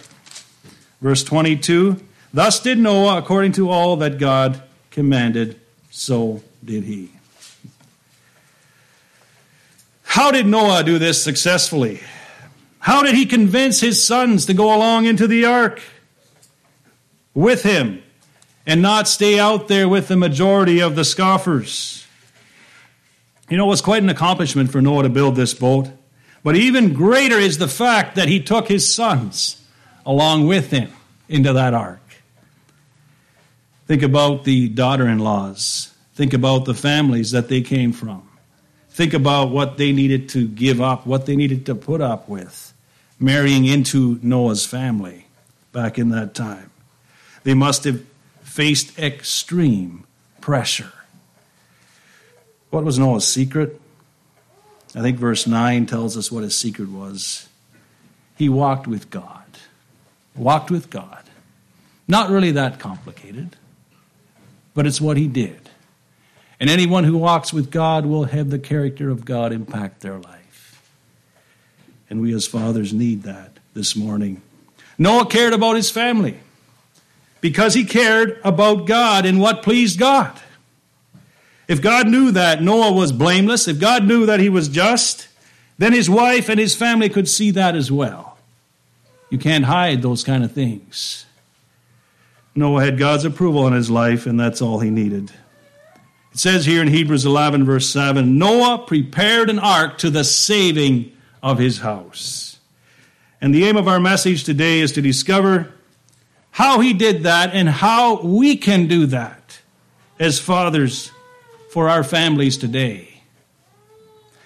Verse 1.01 1.23
22 1.23 2.01
Thus 2.33 2.61
did 2.61 2.79
Noah 2.79 3.17
according 3.17 3.51
to 3.53 3.69
all 3.69 3.97
that 3.97 4.17
God 4.17 4.63
commanded, 4.89 5.59
so 5.89 6.41
did 6.63 6.85
he. 6.85 7.11
How 10.11 10.29
did 10.29 10.45
Noah 10.45 10.83
do 10.83 10.99
this 10.99 11.23
successfully? 11.23 12.01
How 12.79 13.01
did 13.01 13.15
he 13.15 13.25
convince 13.25 13.79
his 13.79 14.03
sons 14.03 14.45
to 14.47 14.53
go 14.53 14.75
along 14.75 15.05
into 15.05 15.25
the 15.25 15.45
ark 15.45 15.81
with 17.33 17.63
him 17.63 18.03
and 18.65 18.81
not 18.81 19.07
stay 19.07 19.39
out 19.39 19.69
there 19.69 19.87
with 19.87 20.09
the 20.09 20.17
majority 20.17 20.81
of 20.81 20.97
the 20.97 21.05
scoffers? 21.05 22.05
You 23.49 23.55
know, 23.55 23.63
it 23.63 23.69
was 23.69 23.79
quite 23.79 24.03
an 24.03 24.09
accomplishment 24.09 24.69
for 24.69 24.81
Noah 24.81 25.03
to 25.03 25.09
build 25.09 25.37
this 25.37 25.53
boat. 25.53 25.89
But 26.43 26.57
even 26.57 26.91
greater 26.91 27.37
is 27.37 27.57
the 27.57 27.69
fact 27.69 28.15
that 28.15 28.27
he 28.27 28.41
took 28.41 28.67
his 28.67 28.93
sons 28.93 29.65
along 30.05 30.45
with 30.45 30.71
him 30.71 30.91
into 31.29 31.53
that 31.53 31.73
ark. 31.73 32.01
Think 33.87 34.03
about 34.03 34.43
the 34.43 34.67
daughter 34.67 35.07
in 35.07 35.19
laws. 35.19 35.93
Think 36.15 36.33
about 36.33 36.65
the 36.65 36.73
families 36.73 37.31
that 37.31 37.47
they 37.47 37.61
came 37.61 37.93
from. 37.93 38.27
Think 38.91 39.13
about 39.13 39.50
what 39.51 39.77
they 39.77 39.93
needed 39.93 40.29
to 40.29 40.48
give 40.48 40.81
up, 40.81 41.07
what 41.07 41.25
they 41.25 41.36
needed 41.36 41.65
to 41.67 41.75
put 41.75 42.01
up 42.01 42.27
with, 42.27 42.74
marrying 43.19 43.65
into 43.65 44.19
Noah's 44.21 44.65
family 44.65 45.25
back 45.71 45.98
in 45.98 46.10
that 46.10 46.33
time. 46.33 46.69
They 47.43 47.53
must 47.53 47.86
have 47.86 48.03
faced 48.43 49.00
extreme 49.00 50.05
pressure. 50.41 50.91
What 52.69 52.83
was 52.83 53.00
Noah's 53.00 53.27
secret? 53.27 53.79
I 54.93 55.01
think 55.01 55.17
verse 55.17 55.48
9 55.48 55.86
tells 55.86 56.17
us 56.17 56.31
what 56.31 56.43
his 56.43 56.55
secret 56.55 56.89
was. 56.89 57.48
He 58.38 58.50
walked 58.50 58.88
with 58.88 59.10
God. 59.10 59.45
Walked 60.36 60.69
with 60.69 60.89
God. 60.89 61.24
Not 62.10 62.29
really 62.29 62.51
that 62.51 62.77
complicated, 62.79 63.55
but 64.74 64.86
it's 64.86 65.00
what 65.00 65.15
he 65.15 65.27
did. 65.27 65.70
And 66.61 66.69
anyone 66.69 67.05
who 67.05 67.17
walks 67.17 67.51
with 67.51 67.71
God 67.71 68.05
will 68.05 68.25
have 68.25 68.51
the 68.51 68.59
character 68.59 69.09
of 69.09 69.25
God 69.25 69.51
impact 69.51 70.01
their 70.01 70.19
life. 70.19 70.79
And 72.07 72.21
we 72.21 72.35
as 72.35 72.45
fathers 72.45 72.93
need 72.93 73.23
that 73.23 73.57
this 73.73 73.95
morning. 73.95 74.43
Noah 74.95 75.25
cared 75.25 75.53
about 75.53 75.75
his 75.75 75.89
family 75.89 76.37
because 77.41 77.73
he 77.73 77.83
cared 77.83 78.39
about 78.43 78.85
God 78.85 79.25
and 79.25 79.41
what 79.41 79.63
pleased 79.63 79.97
God. 79.97 80.39
If 81.67 81.81
God 81.81 82.07
knew 82.07 82.29
that 82.29 82.61
Noah 82.61 82.91
was 82.91 83.11
blameless, 83.11 83.67
if 83.67 83.79
God 83.79 84.03
knew 84.03 84.27
that 84.27 84.39
he 84.39 84.49
was 84.49 84.67
just, 84.67 85.29
then 85.79 85.93
his 85.93 86.11
wife 86.11 86.47
and 86.47 86.59
his 86.59 86.75
family 86.75 87.09
could 87.09 87.27
see 87.27 87.49
that 87.51 87.75
as 87.75 87.91
well. 87.91 88.37
You 89.31 89.39
can't 89.39 89.65
hide 89.65 90.03
those 90.03 90.23
kind 90.23 90.43
of 90.43 90.51
things. 90.51 91.25
Noah 92.53 92.83
had 92.83 92.99
God's 92.99 93.25
approval 93.25 93.65
in 93.65 93.73
his 93.73 93.89
life, 93.89 94.27
and 94.27 94.39
that's 94.39 94.61
all 94.61 94.79
he 94.79 94.91
needed. 94.91 95.31
It 96.33 96.39
says 96.39 96.65
here 96.65 96.81
in 96.81 96.88
Hebrews 96.88 97.25
11, 97.25 97.65
verse 97.65 97.89
7 97.89 98.38
Noah 98.38 98.85
prepared 98.88 99.50
an 99.50 99.59
ark 99.59 99.97
to 100.00 100.09
the 100.09 100.23
saving 100.23 101.11
of 101.43 101.57
his 101.57 101.79
house. 101.79 102.59
And 103.41 103.53
the 103.53 103.65
aim 103.65 103.75
of 103.75 103.88
our 103.88 104.00
message 104.00 104.43
today 104.43 104.79
is 104.79 104.91
to 104.93 105.01
discover 105.01 105.73
how 106.51 106.79
he 106.79 106.93
did 106.93 107.23
that 107.23 107.53
and 107.53 107.67
how 107.67 108.21
we 108.21 108.55
can 108.55 108.88
do 108.88 109.05
that 109.07 109.59
as 110.19 110.39
fathers 110.39 111.11
for 111.71 111.89
our 111.89 112.03
families 112.03 112.57
today. 112.57 113.23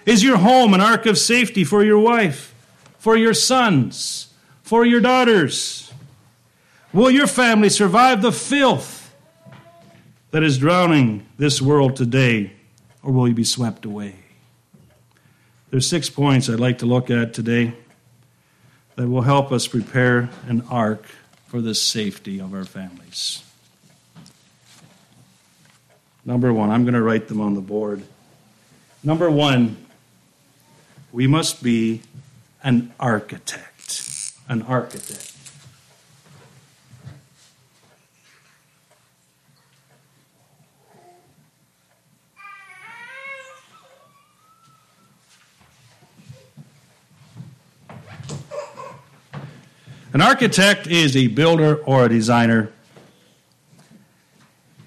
Is 0.05 0.23
your 0.23 0.37
home 0.37 0.73
an 0.73 0.81
ark 0.81 1.05
of 1.05 1.17
safety 1.17 1.63
for 1.63 1.83
your 1.83 1.99
wife, 1.99 2.53
for 2.97 3.17
your 3.17 3.33
sons, 3.33 4.33
for 4.61 4.85
your 4.85 5.01
daughters? 5.01 5.91
Will 6.93 7.11
your 7.11 7.27
family 7.27 7.69
survive 7.69 8.21
the 8.21 8.31
filth 8.31 9.04
that 10.35 10.43
is 10.43 10.57
drowning 10.57 11.25
this 11.37 11.61
world 11.61 11.95
today, 11.95 12.51
or 13.01 13.13
will 13.13 13.25
you 13.25 13.33
be 13.33 13.45
swept 13.45 13.85
away? 13.85 14.13
There's 15.69 15.87
six 15.87 16.09
points 16.09 16.49
I'd 16.49 16.59
like 16.59 16.79
to 16.79 16.85
look 16.85 17.09
at 17.09 17.33
today 17.33 17.71
that 18.97 19.07
will 19.07 19.21
help 19.21 19.53
us 19.53 19.65
prepare 19.65 20.29
an 20.49 20.61
ark 20.69 21.05
for 21.47 21.61
the 21.61 21.73
safety 21.73 22.41
of 22.41 22.53
our 22.53 22.65
families. 22.65 23.45
Number 26.25 26.51
one, 26.51 26.69
I'm 26.69 26.83
going 26.83 26.95
to 26.95 27.01
write 27.01 27.29
them 27.29 27.39
on 27.39 27.53
the 27.53 27.61
board. 27.61 28.03
Number 29.05 29.31
one, 29.31 29.77
we 31.13 31.27
must 31.27 31.63
be 31.63 32.01
an 32.61 32.93
architect. 32.99 34.33
An 34.49 34.63
architect. 34.63 35.34
An 50.15 50.21
architect 50.21 50.87
is 50.87 51.17
a 51.17 51.27
builder 51.27 51.75
or 51.83 52.05
a 52.05 52.09
designer. 52.09 52.71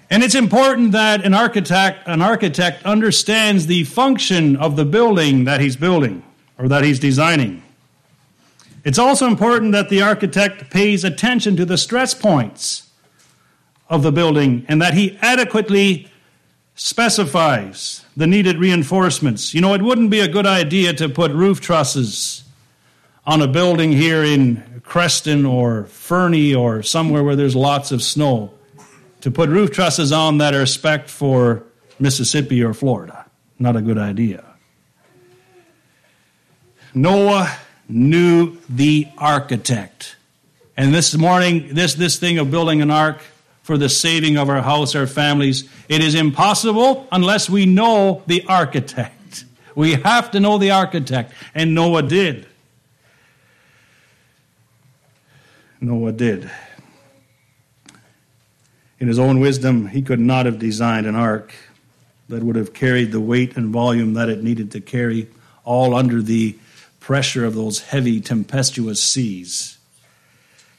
And 0.09 0.23
it's 0.23 0.33
important 0.33 0.91
that 0.93 1.23
an 1.23 1.35
architect, 1.35 2.07
an 2.07 2.23
architect 2.23 2.83
understands 2.83 3.67
the 3.67 3.83
function 3.83 4.55
of 4.55 4.75
the 4.75 4.85
building 4.85 5.43
that 5.43 5.61
he's 5.61 5.75
building 5.75 6.23
or 6.57 6.67
that 6.67 6.83
he's 6.83 6.97
designing. 6.97 7.61
It's 8.83 8.97
also 8.97 9.27
important 9.27 9.71
that 9.73 9.89
the 9.89 10.01
architect 10.01 10.71
pays 10.71 11.03
attention 11.03 11.55
to 11.57 11.65
the 11.65 11.77
stress 11.77 12.15
points 12.15 12.89
of 13.87 14.01
the 14.01 14.11
building 14.11 14.65
and 14.67 14.81
that 14.81 14.95
he 14.95 15.15
adequately 15.21 16.09
specifies 16.73 18.03
the 18.17 18.25
needed 18.25 18.57
reinforcements. 18.57 19.53
You 19.53 19.61
know, 19.61 19.75
it 19.75 19.83
wouldn't 19.83 20.09
be 20.09 20.21
a 20.21 20.27
good 20.27 20.47
idea 20.47 20.91
to 20.93 21.07
put 21.07 21.31
roof 21.33 21.61
trusses 21.61 22.45
on 23.29 23.43
a 23.43 23.47
building 23.47 23.91
here 23.91 24.23
in 24.23 24.81
Creston 24.83 25.45
or 25.45 25.83
Fernie 25.85 26.55
or 26.55 26.81
somewhere 26.81 27.23
where 27.23 27.35
there's 27.35 27.55
lots 27.55 27.91
of 27.91 28.01
snow 28.01 28.51
to 29.21 29.29
put 29.29 29.51
roof 29.51 29.69
trusses 29.69 30.11
on 30.11 30.39
that 30.39 30.55
are 30.55 30.65
spec 30.65 31.07
for 31.07 31.61
Mississippi 31.99 32.63
or 32.63 32.73
Florida. 32.73 33.27
Not 33.59 33.75
a 33.75 33.81
good 33.81 33.99
idea. 33.99 34.43
Noah 36.95 37.55
knew 37.87 38.57
the 38.67 39.07
architect. 39.15 40.15
And 40.75 40.91
this 40.91 41.15
morning, 41.15 41.75
this, 41.75 41.93
this 41.93 42.17
thing 42.17 42.39
of 42.39 42.49
building 42.49 42.81
an 42.81 42.89
ark 42.89 43.21
for 43.61 43.77
the 43.77 43.89
saving 43.89 44.37
of 44.37 44.49
our 44.49 44.63
house, 44.63 44.95
our 44.95 45.05
families, 45.05 45.69
it 45.87 46.01
is 46.01 46.15
impossible 46.15 47.07
unless 47.11 47.47
we 47.47 47.67
know 47.67 48.23
the 48.25 48.43
architect. 48.47 49.45
We 49.75 49.93
have 49.93 50.31
to 50.31 50.39
know 50.39 50.57
the 50.57 50.71
architect, 50.71 51.31
and 51.53 51.75
Noah 51.75 52.01
did. 52.01 52.48
Noah 55.81 56.11
did. 56.11 56.49
In 58.99 59.07
his 59.07 59.19
own 59.19 59.39
wisdom, 59.39 59.87
he 59.87 60.01
could 60.01 60.19
not 60.19 60.45
have 60.45 60.59
designed 60.59 61.05
an 61.05 61.15
ark 61.15 61.53
that 62.27 62.43
would 62.43 62.57
have 62.57 62.73
carried 62.73 63.11
the 63.11 63.19
weight 63.19 63.55
and 63.55 63.69
volume 63.69 64.13
that 64.13 64.29
it 64.29 64.43
needed 64.43 64.71
to 64.71 64.81
carry, 64.81 65.27
all 65.63 65.95
under 65.95 66.21
the 66.21 66.57
pressure 66.99 67.45
of 67.45 67.55
those 67.55 67.79
heavy, 67.81 68.19
tempestuous 68.19 69.01
seas. 69.01 69.77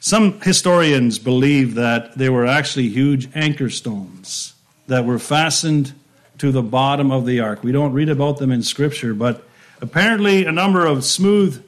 Some 0.00 0.40
historians 0.40 1.18
believe 1.18 1.74
that 1.74 2.16
there 2.16 2.32
were 2.32 2.46
actually 2.46 2.88
huge 2.88 3.28
anchor 3.34 3.70
stones 3.70 4.54
that 4.86 5.04
were 5.04 5.18
fastened 5.18 5.92
to 6.38 6.52
the 6.52 6.62
bottom 6.62 7.10
of 7.10 7.26
the 7.26 7.40
ark. 7.40 7.62
We 7.62 7.72
don't 7.72 7.92
read 7.92 8.08
about 8.08 8.38
them 8.38 8.50
in 8.50 8.62
Scripture, 8.62 9.12
but 9.12 9.46
apparently 9.80 10.44
a 10.44 10.52
number 10.52 10.86
of 10.86 11.04
smooth 11.04 11.64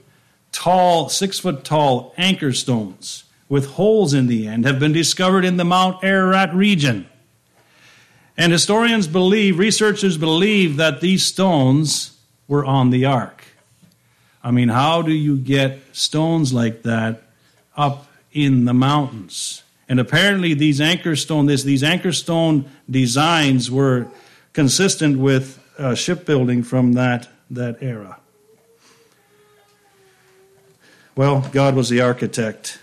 tall, 0.53 1.09
six 1.09 1.39
foot 1.39 1.65
tall 1.65 2.15
anchor 2.17 2.53
stones 2.53 3.25
with 3.49 3.73
holes 3.73 4.15
in 4.15 4.29
the 4.29 4.47
end 4.47 4.65
have 4.65 4.79
been 4.79 4.93
discovered 4.93 5.45
in 5.45 5.57
the 5.57 5.65
Mount 5.65 6.03
Ararat 6.05 6.55
region. 6.55 7.07
And 8.37 8.53
historians 8.53 9.07
believe, 9.07 9.59
researchers 9.59 10.17
believe, 10.17 10.77
that 10.77 11.01
these 11.01 11.25
stones 11.25 12.17
were 12.49 12.65
on 12.65 12.91
the 12.91 13.05
ark. 13.05 13.45
I 14.43 14.51
mean, 14.51 14.71
how 14.71 15.03
do 15.03 15.13
you 15.13 15.37
get 15.37 15.81
stones 15.93 16.53
like 16.53 16.83
that 16.83 17.23
up 17.77 18.07
in 18.33 18.65
the 18.65 18.75
mountains? 18.75 19.63
And 19.89 20.01
apparently, 20.01 20.55
these 20.55 20.81
anchor 20.81 21.15
stone, 21.15 21.47
this, 21.47 21.63
these 21.63 21.83
anchor 21.83 22.13
stone 22.13 22.65
designs 22.91 23.71
were 23.71 24.09
consistent 24.55 25.19
with 25.19 25.63
uh, 25.79 25.95
shipbuilding 25.95 26.63
from 26.63 26.95
that, 26.95 27.29
that 27.51 27.83
era. 27.83 28.19
Well, 31.15 31.47
God 31.53 31.75
was 31.75 31.91
the 31.91 32.01
architect. 32.01 32.79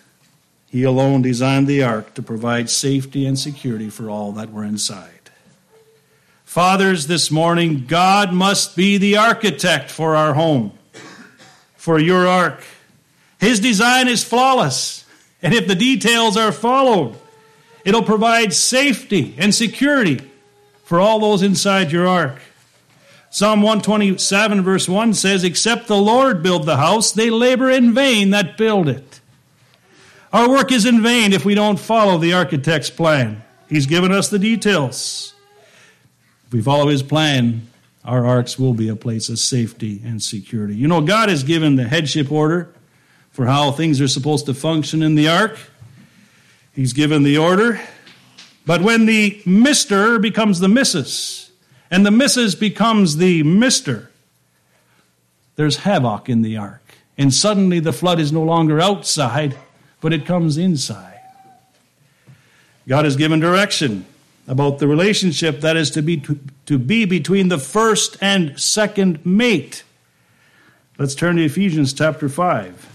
He 0.69 0.83
alone 0.83 1.24
designed 1.24 1.65
the 1.65 1.81
ark 1.81 2.13
to 2.13 2.21
provide 2.21 2.69
safety 2.69 3.25
and 3.25 3.39
security 3.39 3.89
for 3.89 4.07
all 4.07 4.31
that 4.33 4.51
were 4.51 4.63
inside. 4.63 5.31
Fathers, 6.45 7.07
this 7.07 7.31
morning, 7.31 7.86
God 7.88 8.31
must 8.31 8.75
be 8.75 9.00
the 9.00 9.17
architect 9.17 9.89
for 9.89 10.15
our 10.15 10.36
home, 10.36 10.74
for 11.75 11.98
your 11.98 12.27
ark. 12.27 12.63
His 13.39 13.59
design 13.59 14.07
is 14.07 14.24
flawless, 14.24 15.05
and 15.41 15.53
if 15.53 15.67
the 15.67 15.75
details 15.75 16.38
are 16.38 16.51
followed, 16.51 17.15
it'll 17.83 18.03
provide 18.03 18.53
safety 18.53 19.33
and 19.39 19.55
security 19.55 20.21
for 20.83 21.00
all 21.00 21.19
those 21.19 21.41
inside 21.41 21.91
your 21.91 22.07
ark. 22.07 22.39
Psalm 23.31 23.62
127, 23.62 24.63
verse 24.63 24.89
1 24.89 25.13
says, 25.13 25.43
Except 25.43 25.88
the 25.88 25.98
Lord 25.98 26.41
build 26.41 26.65
the 26.65 26.77
house, 26.77 27.12
they 27.12 27.29
labor 27.29 27.69
in 27.69 27.93
vain 27.93 28.31
that 28.31 28.57
build 28.57 28.89
it. 28.89 29.19
Our 30.33 30.50
work 30.50 30.71
is 30.71 30.86
in 30.86 31.03
vain 31.03 31.33
if 31.33 31.45
we 31.45 31.55
don't 31.55 31.79
follow 31.79 32.17
the 32.17 32.33
architect's 32.33 32.89
plan. 32.89 33.43
He's 33.67 33.86
given 33.86 34.12
us 34.12 34.29
the 34.29 34.39
details. 34.39 35.33
If 36.48 36.53
we 36.53 36.62
follow 36.62 36.88
his 36.88 37.03
plan, 37.03 37.67
our 38.03 38.25
arks 38.25 38.57
will 38.57 38.74
be 38.74 38.89
a 38.89 38.95
place 38.95 39.29
of 39.29 39.38
safety 39.38 40.01
and 40.03 40.21
security. 40.21 40.75
You 40.75 40.88
know, 40.88 41.01
God 41.01 41.29
has 41.29 41.43
given 41.43 41.75
the 41.75 41.88
headship 41.88 42.31
order 42.31 42.74
for 43.29 43.45
how 43.45 43.71
things 43.71 44.01
are 44.01 44.07
supposed 44.07 44.48
to 44.48 44.55
function 44.55 45.03
in 45.03 45.13
the 45.13 45.27
ark. 45.27 45.57
He's 46.74 46.93
given 46.93 47.21
the 47.21 47.38
order. 47.38 47.79
But 48.65 48.81
when 48.81 49.05
the 49.05 49.41
Mr. 49.45 50.19
becomes 50.19 50.59
the 50.59 50.67
Mrs., 50.67 51.48
and 51.91 52.05
the 52.05 52.12
Mrs. 52.12 52.60
becomes 52.60 53.17
the 53.17 53.43
Mr., 53.43 54.08
there's 55.55 55.77
havoc 55.77 56.29
in 56.29 56.41
the 56.41 56.55
ark. 56.55 56.96
And 57.17 57.34
suddenly 57.34 57.81
the 57.81 57.91
flood 57.91 58.19
is 58.19 58.31
no 58.31 58.43
longer 58.43 58.79
outside, 58.79 59.58
but 60.00 60.13
it 60.13 60.25
comes 60.25 60.58
inside. 60.58 61.19
God 62.88 63.03
has 63.03 63.17
given 63.17 63.41
direction 63.41 64.05
about 64.48 64.79
the 64.79 64.88
relationship 64.88 65.62
that 65.62 65.75
is 65.75 65.91
to 65.91 66.01
be, 66.01 66.17
to, 66.17 66.39
to 66.65 66.79
be 66.79 67.05
between 67.05 67.50
the 67.50 67.58
first 67.58 68.17
and 68.22 68.60
second 68.60 69.24
mate. 69.25 69.84
Let's 70.98 71.13
turn 71.13 71.36
to 71.36 71.43
Ephesians 71.43 71.93
chapter 71.93 72.29
5. 72.29 72.88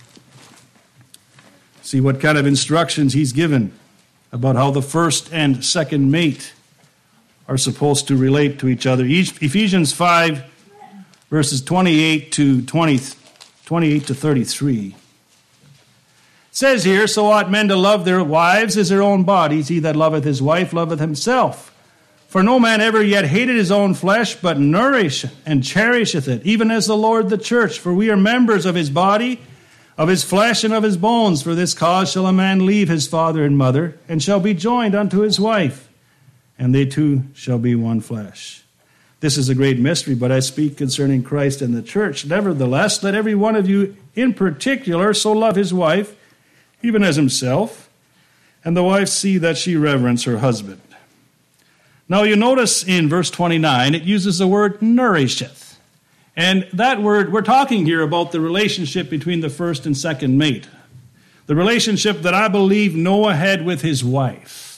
See 1.82 2.00
what 2.00 2.18
kind 2.20 2.38
of 2.38 2.46
instructions 2.46 3.12
he's 3.12 3.32
given 3.32 3.72
about 4.32 4.56
how 4.56 4.70
the 4.70 4.82
first 4.82 5.32
and 5.32 5.64
second 5.64 6.10
mate 6.10 6.54
are 7.48 7.58
supposed 7.58 8.08
to 8.08 8.16
relate 8.16 8.58
to 8.60 8.68
each 8.68 8.86
other. 8.86 9.04
Ephesians 9.06 9.92
5, 9.92 10.44
verses 11.30 11.62
28 11.62 12.32
to 12.32 12.62
20, 12.62 13.00
28 13.66 14.06
to 14.06 14.14
33. 14.14 14.86
It 14.88 14.94
says 16.50 16.84
here, 16.84 17.06
So 17.06 17.26
ought 17.26 17.50
men 17.50 17.68
to 17.68 17.76
love 17.76 18.04
their 18.04 18.22
wives 18.22 18.76
as 18.76 18.88
their 18.88 19.02
own 19.02 19.24
bodies. 19.24 19.68
He 19.68 19.80
that 19.80 19.96
loveth 19.96 20.24
his 20.24 20.40
wife 20.40 20.72
loveth 20.72 21.00
himself. 21.00 21.70
For 22.34 22.42
no 22.42 22.58
man 22.58 22.80
ever 22.80 23.00
yet 23.00 23.26
hated 23.26 23.54
his 23.54 23.70
own 23.70 23.94
flesh, 23.94 24.34
but 24.34 24.58
nourisheth 24.58 25.32
and 25.46 25.62
cherisheth 25.62 26.26
it, 26.26 26.42
even 26.44 26.68
as 26.68 26.86
the 26.86 26.96
Lord 26.96 27.30
the 27.30 27.38
church. 27.38 27.78
For 27.78 27.94
we 27.94 28.10
are 28.10 28.16
members 28.16 28.66
of 28.66 28.74
his 28.74 28.90
body, 28.90 29.40
of 29.96 30.08
his 30.08 30.24
flesh, 30.24 30.64
and 30.64 30.74
of 30.74 30.82
his 30.82 30.96
bones. 30.96 31.42
For 31.42 31.54
this 31.54 31.74
cause 31.74 32.10
shall 32.10 32.26
a 32.26 32.32
man 32.32 32.66
leave 32.66 32.88
his 32.88 33.06
father 33.06 33.44
and 33.44 33.56
mother, 33.56 33.96
and 34.08 34.20
shall 34.20 34.40
be 34.40 34.52
joined 34.52 34.96
unto 34.96 35.20
his 35.20 35.38
wife, 35.38 35.88
and 36.58 36.74
they 36.74 36.86
two 36.86 37.24
shall 37.34 37.58
be 37.58 37.74
one 37.74 38.00
flesh. 38.00 38.64
This 39.20 39.38
is 39.38 39.48
a 39.48 39.54
great 39.54 39.78
mystery, 39.78 40.14
but 40.14 40.30
I 40.30 40.40
speak 40.40 40.76
concerning 40.76 41.22
Christ 41.22 41.62
and 41.62 41.74
the 41.74 41.82
church. 41.82 42.26
Nevertheless, 42.26 43.02
let 43.02 43.14
every 43.14 43.34
one 43.34 43.56
of 43.56 43.68
you 43.68 43.96
in 44.14 44.34
particular 44.34 45.14
so 45.14 45.32
love 45.32 45.56
his 45.56 45.72
wife, 45.72 46.14
even 46.82 47.02
as 47.02 47.16
himself, 47.16 47.88
and 48.64 48.76
the 48.76 48.82
wife 48.82 49.08
see 49.08 49.38
that 49.38 49.56
she 49.56 49.76
reverence 49.76 50.24
her 50.24 50.38
husband. 50.38 50.80
Now, 52.08 52.22
you 52.22 52.36
notice 52.36 52.84
in 52.84 53.08
verse 53.08 53.30
29, 53.30 53.94
it 53.94 54.02
uses 54.02 54.38
the 54.38 54.46
word 54.46 54.82
nourisheth. 54.82 55.78
And 56.36 56.68
that 56.72 57.00
word, 57.00 57.32
we're 57.32 57.42
talking 57.42 57.86
here 57.86 58.02
about 58.02 58.32
the 58.32 58.40
relationship 58.40 59.08
between 59.08 59.40
the 59.40 59.48
first 59.48 59.86
and 59.86 59.96
second 59.96 60.36
mate. 60.36 60.68
The 61.46 61.54
relationship 61.54 62.22
that 62.22 62.34
I 62.34 62.48
believe 62.48 62.94
Noah 62.94 63.36
had 63.36 63.64
with 63.64 63.82
his 63.82 64.04
wife. 64.04 64.73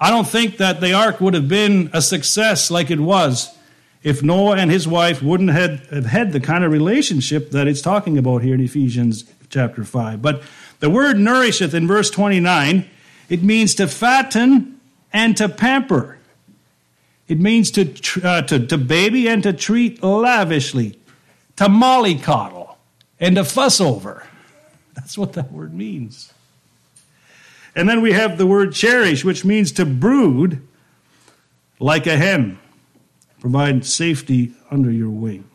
I 0.00 0.10
don't 0.10 0.26
think 0.26 0.56
that 0.58 0.80
the 0.80 0.92
ark 0.92 1.20
would 1.20 1.34
have 1.34 1.48
been 1.48 1.90
a 1.92 2.02
success 2.02 2.70
like 2.70 2.90
it 2.90 3.00
was 3.00 3.56
if 4.04 4.22
Noah 4.22 4.56
and 4.56 4.70
his 4.70 4.86
wife 4.86 5.22
wouldn't 5.22 5.50
have, 5.50 6.06
had 6.06 6.32
the 6.32 6.40
kind 6.40 6.62
of 6.62 6.70
relationship 6.70 7.50
that 7.52 7.66
it's 7.66 7.80
talking 7.80 8.18
about 8.18 8.42
here 8.42 8.54
in 8.54 8.60
Ephesians 8.60 9.24
chapter 9.48 9.82
5. 9.82 10.20
But 10.20 10.42
the 10.80 10.90
word 10.90 11.18
nourisheth 11.18 11.72
in 11.72 11.86
verse 11.86 12.10
29, 12.10 12.88
it 13.30 13.42
means 13.42 13.74
to 13.76 13.88
fatten 13.88 14.78
and 15.10 15.36
to 15.38 15.48
pamper. 15.48 16.18
It 17.26 17.40
means 17.40 17.70
to, 17.72 17.94
uh, 18.22 18.42
to, 18.42 18.66
to 18.66 18.76
baby 18.76 19.26
and 19.26 19.42
to 19.42 19.54
treat 19.54 20.02
lavishly, 20.02 20.98
to 21.56 21.64
mollycoddle, 21.64 22.76
and 23.18 23.36
to 23.36 23.44
fuss 23.44 23.80
over. 23.80 24.26
That's 24.94 25.16
what 25.16 25.32
that 25.32 25.50
word 25.50 25.72
means. 25.72 26.33
And 27.76 27.88
then 27.88 28.02
we 28.02 28.12
have 28.12 28.38
the 28.38 28.46
word 28.46 28.72
cherish, 28.72 29.24
which 29.24 29.44
means 29.44 29.72
to 29.72 29.84
brood 29.84 30.66
like 31.80 32.06
a 32.06 32.16
hen. 32.16 32.58
Provide 33.40 33.84
safety 33.84 34.54
under 34.70 34.90
your 34.90 35.10
wing. 35.10 35.48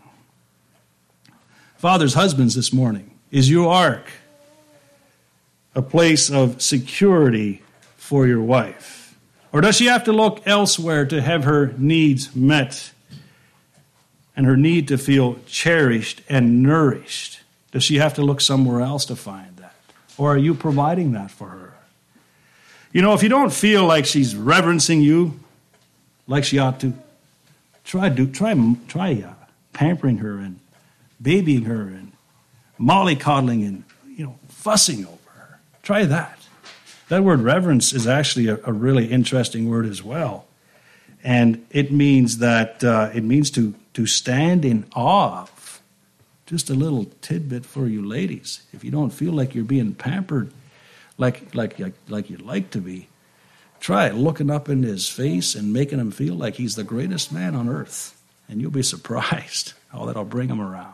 Fathers, 1.77 2.13
husbands, 2.13 2.55
this 2.55 2.73
morning, 2.73 3.17
is 3.31 3.49
your 3.49 3.71
ark 3.71 4.11
a 5.75 5.81
place 5.81 6.29
of 6.29 6.61
security 6.61 7.61
for 7.95 8.27
your 8.27 8.41
wife? 8.41 9.17
Or 9.51 9.61
does 9.61 9.77
she 9.77 9.85
have 9.85 10.03
to 10.03 10.11
look 10.11 10.41
elsewhere 10.45 11.05
to 11.05 11.21
have 11.21 11.45
her 11.45 11.73
needs 11.77 12.35
met 12.35 12.91
and 14.35 14.45
her 14.45 14.57
need 14.57 14.87
to 14.89 14.97
feel 14.97 15.37
cherished 15.45 16.21
and 16.29 16.61
nourished? 16.61 17.41
Does 17.71 17.83
she 17.83 17.95
have 17.97 18.13
to 18.15 18.21
look 18.21 18.41
somewhere 18.41 18.81
else 18.81 19.05
to 19.05 19.15
find 19.15 19.57
that? 19.57 19.75
Or 20.17 20.33
are 20.33 20.37
you 20.37 20.53
providing 20.53 21.13
that 21.13 21.31
for 21.31 21.47
her? 21.47 21.58
You 22.91 23.01
know, 23.01 23.13
if 23.13 23.21
you 23.21 23.29
don't 23.29 23.53
feel 23.53 23.85
like 23.85 24.05
she's 24.05 24.35
reverencing 24.35 25.01
you 25.01 25.39
like 26.27 26.43
she 26.43 26.59
ought 26.59 26.79
to, 26.81 26.93
Try 27.89 28.09
do 28.09 28.27
try 28.27 28.55
try 28.87 29.23
uh, 29.27 29.33
pampering 29.73 30.19
her 30.19 30.37
and 30.37 30.59
babying 31.19 31.63
her 31.63 31.81
and 31.81 32.11
mollycoddling 32.79 33.67
and 33.67 33.83
you 34.07 34.25
know 34.25 34.35
fussing 34.47 35.07
over 35.07 35.31
her. 35.33 35.59
Try 35.81 36.05
that. 36.05 36.37
That 37.07 37.23
word 37.23 37.39
reverence 37.41 37.91
is 37.91 38.05
actually 38.05 38.47
a, 38.47 38.59
a 38.63 38.71
really 38.71 39.07
interesting 39.07 39.67
word 39.67 39.87
as 39.87 40.03
well, 40.03 40.45
and 41.23 41.65
it 41.71 41.91
means 41.91 42.37
that 42.37 42.83
uh, 42.83 43.09
it 43.11 43.23
means 43.23 43.49
to 43.51 43.73
to 43.93 44.05
stand 44.05 44.65
in 44.65 44.85
awe 44.95 45.41
of. 45.41 45.81
Just 46.45 46.69
a 46.69 46.75
little 46.75 47.05
tidbit 47.21 47.65
for 47.65 47.87
you 47.87 48.05
ladies. 48.05 48.61
If 48.71 48.83
you 48.83 48.91
don't 48.91 49.09
feel 49.09 49.33
like 49.33 49.55
you're 49.55 49.63
being 49.63 49.95
pampered 49.95 50.51
like 51.19 51.53
like 51.53 51.79
like, 52.07 52.29
you'd 52.31 52.41
like 52.41 52.71
to 52.71 52.79
be, 52.79 53.09
Try 53.79 54.09
looking 54.09 54.49
up 54.49 54.67
in 54.67 54.83
his 54.83 55.07
face 55.07 55.55
and 55.55 55.71
making 55.71 55.99
him 55.99 56.11
feel 56.11 56.35
like 56.35 56.55
he's 56.55 56.75
the 56.75 56.83
greatest 56.83 57.31
man 57.31 57.55
on 57.55 57.69
earth, 57.69 58.19
and 58.47 58.59
you'll 58.59 58.71
be 58.71 58.83
surprised 58.95 59.73
how 59.89 60.05
that'll 60.05 60.25
bring 60.25 60.49
him 60.49 60.61
around. 60.61 60.93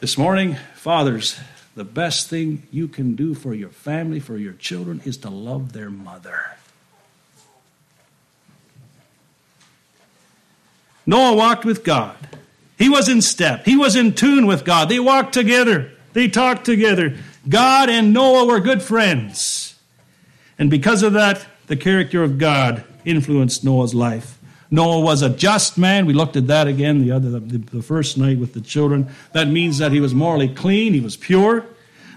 This 0.00 0.18
morning, 0.18 0.56
fathers, 0.74 1.40
the 1.74 1.84
best 1.84 2.28
thing 2.28 2.64
you 2.70 2.88
can 2.88 3.14
do 3.14 3.34
for 3.34 3.54
your 3.54 3.70
family, 3.70 4.20
for 4.20 4.36
your 4.36 4.52
children, 4.52 5.00
is 5.04 5.16
to 5.18 5.30
love 5.30 5.72
their 5.72 5.88
mother. 5.88 6.44
Noah 11.06 11.34
walked 11.34 11.64
with 11.64 11.84
God. 11.84 12.16
He 12.76 12.88
was 12.88 13.08
in 13.08 13.22
step. 13.22 13.64
He 13.64 13.76
was 13.76 13.96
in 13.96 14.14
tune 14.14 14.46
with 14.46 14.64
God. 14.64 14.88
They 14.88 15.00
walked 15.00 15.32
together. 15.32 15.90
They 16.12 16.28
talked 16.28 16.64
together. 16.64 17.16
God 17.48 17.90
and 17.90 18.12
Noah 18.12 18.46
were 18.46 18.60
good 18.60 18.82
friends. 18.82 19.78
And 20.58 20.70
because 20.70 21.02
of 21.02 21.12
that, 21.14 21.46
the 21.66 21.76
character 21.76 22.22
of 22.22 22.38
God 22.38 22.84
influenced 23.04 23.64
Noah's 23.64 23.94
life. 23.94 24.38
Noah 24.70 25.00
was 25.00 25.22
a 25.22 25.30
just 25.30 25.78
man. 25.78 26.06
We 26.06 26.14
looked 26.14 26.36
at 26.36 26.46
that 26.48 26.66
again 26.66 27.00
the 27.00 27.12
other 27.12 27.30
the, 27.30 27.58
the 27.58 27.82
first 27.82 28.18
night 28.18 28.38
with 28.38 28.54
the 28.54 28.60
children. 28.60 29.08
That 29.32 29.48
means 29.48 29.78
that 29.78 29.92
he 29.92 30.00
was 30.00 30.14
morally 30.14 30.48
clean, 30.48 30.94
he 30.94 31.00
was 31.00 31.16
pure. 31.16 31.66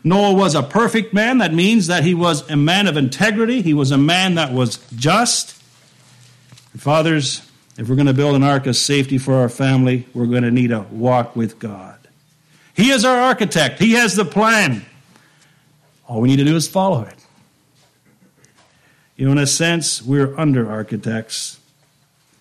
Noah 0.04 0.34
was 0.34 0.56
a 0.56 0.64
perfect 0.64 1.14
man. 1.14 1.40
That 1.40 1.54
means 1.54 1.88
that 1.88 2.04
he 2.04 2.14
was 2.14 2.50
a 2.50 2.56
man 2.56 2.88
of 2.88 2.96
integrity. 2.96 3.62
He 3.62 3.74
was 3.74 3.92
a 3.92 3.98
man 3.98 4.36
that 4.36 4.54
was 4.54 4.78
just. 4.96 5.62
And 6.72 6.82
fathers, 6.82 7.42
if 7.78 7.90
we're 7.90 7.96
going 7.96 8.08
to 8.08 8.14
build 8.14 8.36
an 8.36 8.44
ark 8.44 8.68
of 8.68 8.76
safety 8.76 9.18
for 9.18 9.34
our 9.34 9.50
family, 9.50 10.08
we're 10.14 10.28
going 10.28 10.44
to 10.44 10.52
need 10.52 10.72
a 10.72 10.82
walk 10.82 11.36
with 11.36 11.60
God. 11.60 11.98
He 12.74 12.92
is 12.92 13.04
our 13.04 13.18
architect. 13.18 13.80
He 13.80 13.94
has 13.94 14.16
the 14.16 14.24
plan. 14.24 14.86
All 16.08 16.22
we 16.22 16.30
need 16.30 16.38
to 16.38 16.46
do 16.46 16.56
is 16.56 16.68
follow 16.68 17.04
it. 17.04 17.16
You 19.18 19.26
know, 19.26 19.34
in 19.34 19.38
a 19.38 19.48
sense, 19.48 20.02
we're 20.02 20.38
under 20.40 20.70
architects. 20.70 21.60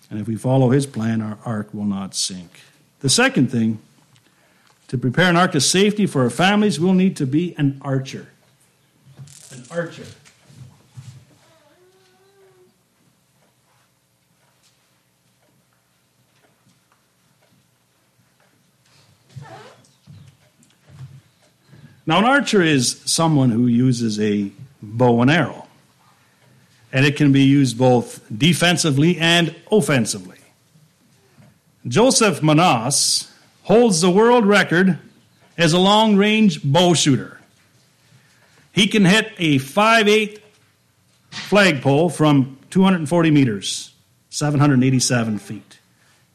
And 0.09 0.19
if 0.21 0.27
we 0.27 0.35
follow 0.35 0.69
his 0.69 0.85
plan, 0.85 1.21
our 1.21 1.37
ark 1.43 1.73
will 1.73 1.85
not 1.85 2.15
sink. 2.15 2.61
The 2.99 3.09
second 3.09 3.51
thing, 3.51 3.79
to 4.87 4.97
prepare 4.97 5.29
an 5.29 5.35
ark 5.35 5.53
of 5.53 5.63
safety 5.63 6.05
for 6.05 6.23
our 6.23 6.29
families, 6.29 6.79
we'll 6.79 6.93
need 6.93 7.17
to 7.17 7.25
be 7.25 7.53
an 7.57 7.77
archer. 7.81 8.29
An 9.51 9.63
archer. 9.69 10.05
Now, 22.07 22.17
an 22.19 22.25
archer 22.25 22.63
is 22.63 23.01
someone 23.05 23.51
who 23.51 23.67
uses 23.67 24.19
a 24.19 24.51
bow 24.81 25.21
and 25.21 25.29
arrow 25.29 25.67
and 26.91 27.05
it 27.05 27.15
can 27.15 27.31
be 27.31 27.43
used 27.43 27.77
both 27.77 28.23
defensively 28.35 29.17
and 29.17 29.55
offensively. 29.71 30.37
Joseph 31.87 32.41
Manas 32.41 33.31
holds 33.63 34.01
the 34.01 34.09
world 34.09 34.45
record 34.45 34.97
as 35.57 35.73
a 35.73 35.79
long 35.79 36.15
range 36.15 36.63
bow 36.63 36.93
shooter. 36.93 37.39
He 38.71 38.87
can 38.87 39.05
hit 39.05 39.33
a 39.37 39.59
5'8 39.59 40.39
flagpole 41.31 42.09
from 42.09 42.57
240 42.69 43.31
meters, 43.31 43.91
787 44.29 45.39
feet, 45.39 45.79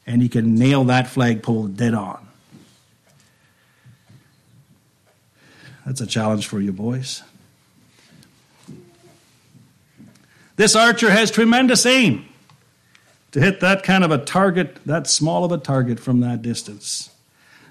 and 0.06 0.22
he 0.22 0.28
can 0.28 0.54
nail 0.54 0.84
that 0.84 1.08
flagpole 1.08 1.68
dead 1.68 1.94
on. 1.94 2.26
That's 5.84 6.00
a 6.00 6.06
challenge 6.06 6.46
for 6.46 6.60
you, 6.60 6.72
boys. 6.72 7.22
This 10.56 10.76
archer 10.76 11.10
has 11.10 11.30
tremendous 11.30 11.86
aim 11.86 12.26
to 13.32 13.40
hit 13.40 13.60
that 13.60 13.82
kind 13.82 14.04
of 14.04 14.10
a 14.10 14.18
target, 14.18 14.76
that 14.86 15.06
small 15.06 15.44
of 15.44 15.52
a 15.52 15.58
target 15.58 15.98
from 15.98 16.20
that 16.20 16.42
distance. 16.42 17.10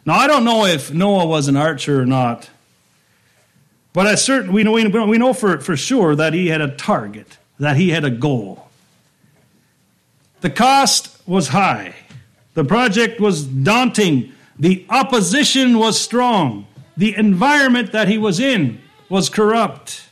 Now, 0.05 0.15
I 0.15 0.27
don't 0.27 0.43
know 0.43 0.65
if 0.65 0.91
Noah 0.91 1.27
was 1.27 1.47
an 1.47 1.55
archer 1.55 2.01
or 2.01 2.05
not, 2.05 2.49
but 3.93 4.07
I 4.07 4.15
certain, 4.15 4.51
we 4.51 4.63
know, 4.63 4.73
we 4.73 5.17
know 5.17 5.33
for, 5.33 5.59
for 5.59 5.77
sure 5.77 6.15
that 6.15 6.33
he 6.33 6.47
had 6.47 6.61
a 6.61 6.75
target, 6.75 7.37
that 7.59 7.77
he 7.77 7.91
had 7.91 8.03
a 8.03 8.09
goal. 8.09 8.69
The 10.41 10.49
cost 10.49 11.15
was 11.27 11.49
high, 11.49 11.93
the 12.55 12.65
project 12.65 13.19
was 13.19 13.43
daunting, 13.43 14.33
the 14.57 14.85
opposition 14.89 15.77
was 15.77 16.01
strong, 16.01 16.65
the 16.95 17.15
environment 17.15 17.91
that 17.91 18.07
he 18.07 18.17
was 18.17 18.39
in 18.39 18.81
was 19.09 19.29
corrupt. 19.29 20.09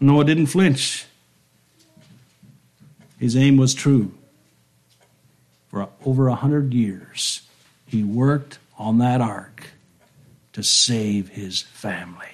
Noah 0.00 0.24
didn't 0.24 0.46
flinch. 0.46 1.06
His 3.18 3.36
aim 3.36 3.56
was 3.56 3.74
true. 3.74 4.12
For 5.68 5.88
over 6.04 6.28
a 6.28 6.34
hundred 6.34 6.74
years, 6.74 7.42
he 7.86 8.02
worked 8.02 8.58
on 8.78 8.98
that 8.98 9.20
ark 9.20 9.68
to 10.52 10.62
save 10.62 11.30
his 11.30 11.62
family. 11.62 12.28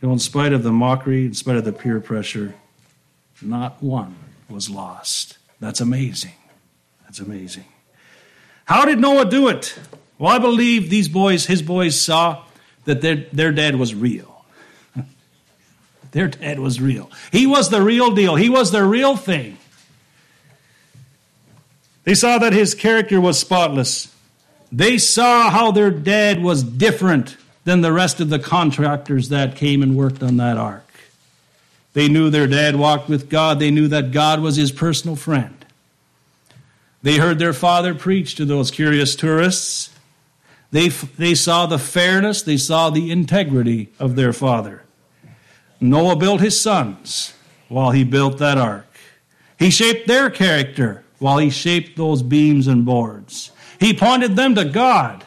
You 0.00 0.08
know, 0.08 0.12
in 0.12 0.18
spite 0.18 0.52
of 0.52 0.62
the 0.62 0.72
mockery, 0.72 1.24
in 1.24 1.34
spite 1.34 1.56
of 1.56 1.64
the 1.64 1.72
peer 1.72 2.00
pressure, 2.00 2.54
not 3.40 3.82
one 3.82 4.16
was 4.48 4.68
lost. 4.68 5.38
That's 5.60 5.80
amazing. 5.80 6.34
That's 7.04 7.20
amazing. 7.20 7.64
How 8.64 8.84
did 8.84 8.98
Noah 8.98 9.26
do 9.26 9.48
it? 9.48 9.78
Well, 10.18 10.32
I 10.32 10.38
believe 10.38 10.90
these 10.90 11.08
boys, 11.08 11.46
his 11.46 11.62
boys, 11.62 12.00
saw 12.00 12.44
that 12.84 13.00
their, 13.00 13.16
their 13.32 13.52
dad 13.52 13.76
was 13.76 13.94
real. 13.94 14.44
their 16.12 16.28
dad 16.28 16.60
was 16.60 16.80
real. 16.80 17.10
He 17.32 17.46
was 17.46 17.70
the 17.70 17.82
real 17.82 18.14
deal, 18.14 18.36
he 18.36 18.48
was 18.48 18.70
the 18.70 18.84
real 18.84 19.16
thing. 19.16 19.58
They 22.04 22.14
saw 22.14 22.38
that 22.38 22.52
his 22.52 22.74
character 22.74 23.20
was 23.20 23.38
spotless. 23.38 24.14
They 24.70 24.98
saw 24.98 25.50
how 25.50 25.70
their 25.70 25.90
dad 25.90 26.42
was 26.42 26.62
different 26.62 27.36
than 27.64 27.80
the 27.80 27.92
rest 27.92 28.20
of 28.20 28.28
the 28.28 28.38
contractors 28.38 29.30
that 29.30 29.56
came 29.56 29.82
and 29.82 29.96
worked 29.96 30.22
on 30.22 30.36
that 30.36 30.58
ark. 30.58 30.84
They 31.94 32.08
knew 32.08 32.28
their 32.28 32.46
dad 32.46 32.76
walked 32.76 33.08
with 33.08 33.30
God. 33.30 33.58
They 33.58 33.70
knew 33.70 33.88
that 33.88 34.10
God 34.10 34.40
was 34.40 34.56
his 34.56 34.70
personal 34.70 35.16
friend. 35.16 35.63
They 37.04 37.18
heard 37.18 37.38
their 37.38 37.52
father 37.52 37.94
preach 37.94 38.34
to 38.36 38.46
those 38.46 38.70
curious 38.70 39.14
tourists. 39.14 39.90
They, 40.70 40.88
they 40.88 41.34
saw 41.34 41.66
the 41.66 41.78
fairness, 41.78 42.40
they 42.40 42.56
saw 42.56 42.88
the 42.88 43.10
integrity 43.10 43.92
of 43.98 44.16
their 44.16 44.32
father. 44.32 44.84
Noah 45.82 46.16
built 46.16 46.40
his 46.40 46.58
sons 46.58 47.34
while 47.68 47.90
he 47.90 48.04
built 48.04 48.38
that 48.38 48.56
ark. 48.56 48.86
He 49.58 49.68
shaped 49.68 50.08
their 50.08 50.30
character 50.30 51.04
while 51.18 51.36
he 51.36 51.50
shaped 51.50 51.98
those 51.98 52.22
beams 52.22 52.66
and 52.66 52.86
boards. 52.86 53.52
He 53.78 53.92
pointed 53.92 54.34
them 54.34 54.54
to 54.54 54.64
God 54.64 55.24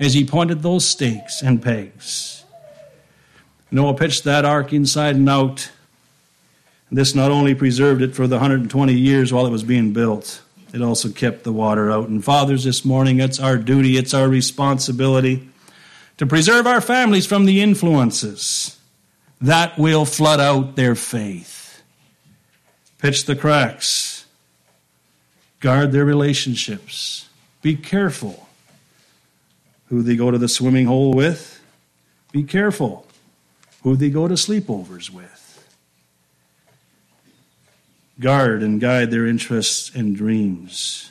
as 0.00 0.14
he 0.14 0.24
pointed 0.24 0.62
those 0.62 0.84
stakes 0.84 1.40
and 1.40 1.62
pegs. 1.62 2.44
Noah 3.70 3.94
pitched 3.94 4.24
that 4.24 4.44
ark 4.44 4.72
inside 4.72 5.14
and 5.14 5.28
out. 5.28 5.70
This 6.90 7.14
not 7.14 7.30
only 7.30 7.54
preserved 7.54 8.02
it 8.02 8.16
for 8.16 8.26
the 8.26 8.38
120 8.38 8.92
years 8.92 9.32
while 9.32 9.46
it 9.46 9.50
was 9.50 9.62
being 9.62 9.92
built, 9.92 10.42
it 10.72 10.80
also 10.80 11.10
kept 11.10 11.44
the 11.44 11.52
water 11.52 11.90
out. 11.90 12.08
And 12.08 12.24
fathers, 12.24 12.64
this 12.64 12.84
morning, 12.84 13.20
it's 13.20 13.38
our 13.38 13.58
duty, 13.58 13.96
it's 13.96 14.14
our 14.14 14.28
responsibility 14.28 15.48
to 16.16 16.26
preserve 16.26 16.66
our 16.66 16.80
families 16.80 17.26
from 17.26 17.44
the 17.44 17.60
influences 17.60 18.78
that 19.40 19.78
will 19.78 20.04
flood 20.04 20.40
out 20.40 20.76
their 20.76 20.94
faith. 20.94 21.82
Pitch 22.98 23.24
the 23.24 23.36
cracks, 23.36 24.24
guard 25.60 25.92
their 25.92 26.04
relationships, 26.04 27.28
be 27.60 27.74
careful 27.76 28.48
who 29.86 30.02
they 30.02 30.16
go 30.16 30.30
to 30.30 30.38
the 30.38 30.48
swimming 30.48 30.86
hole 30.86 31.12
with, 31.12 31.60
be 32.30 32.44
careful 32.44 33.06
who 33.82 33.96
they 33.96 34.08
go 34.08 34.28
to 34.28 34.34
sleepovers 34.34 35.10
with 35.10 35.41
guard 38.20 38.62
and 38.62 38.80
guide 38.80 39.10
their 39.10 39.26
interests 39.26 39.90
and 39.94 40.16
dreams. 40.16 41.10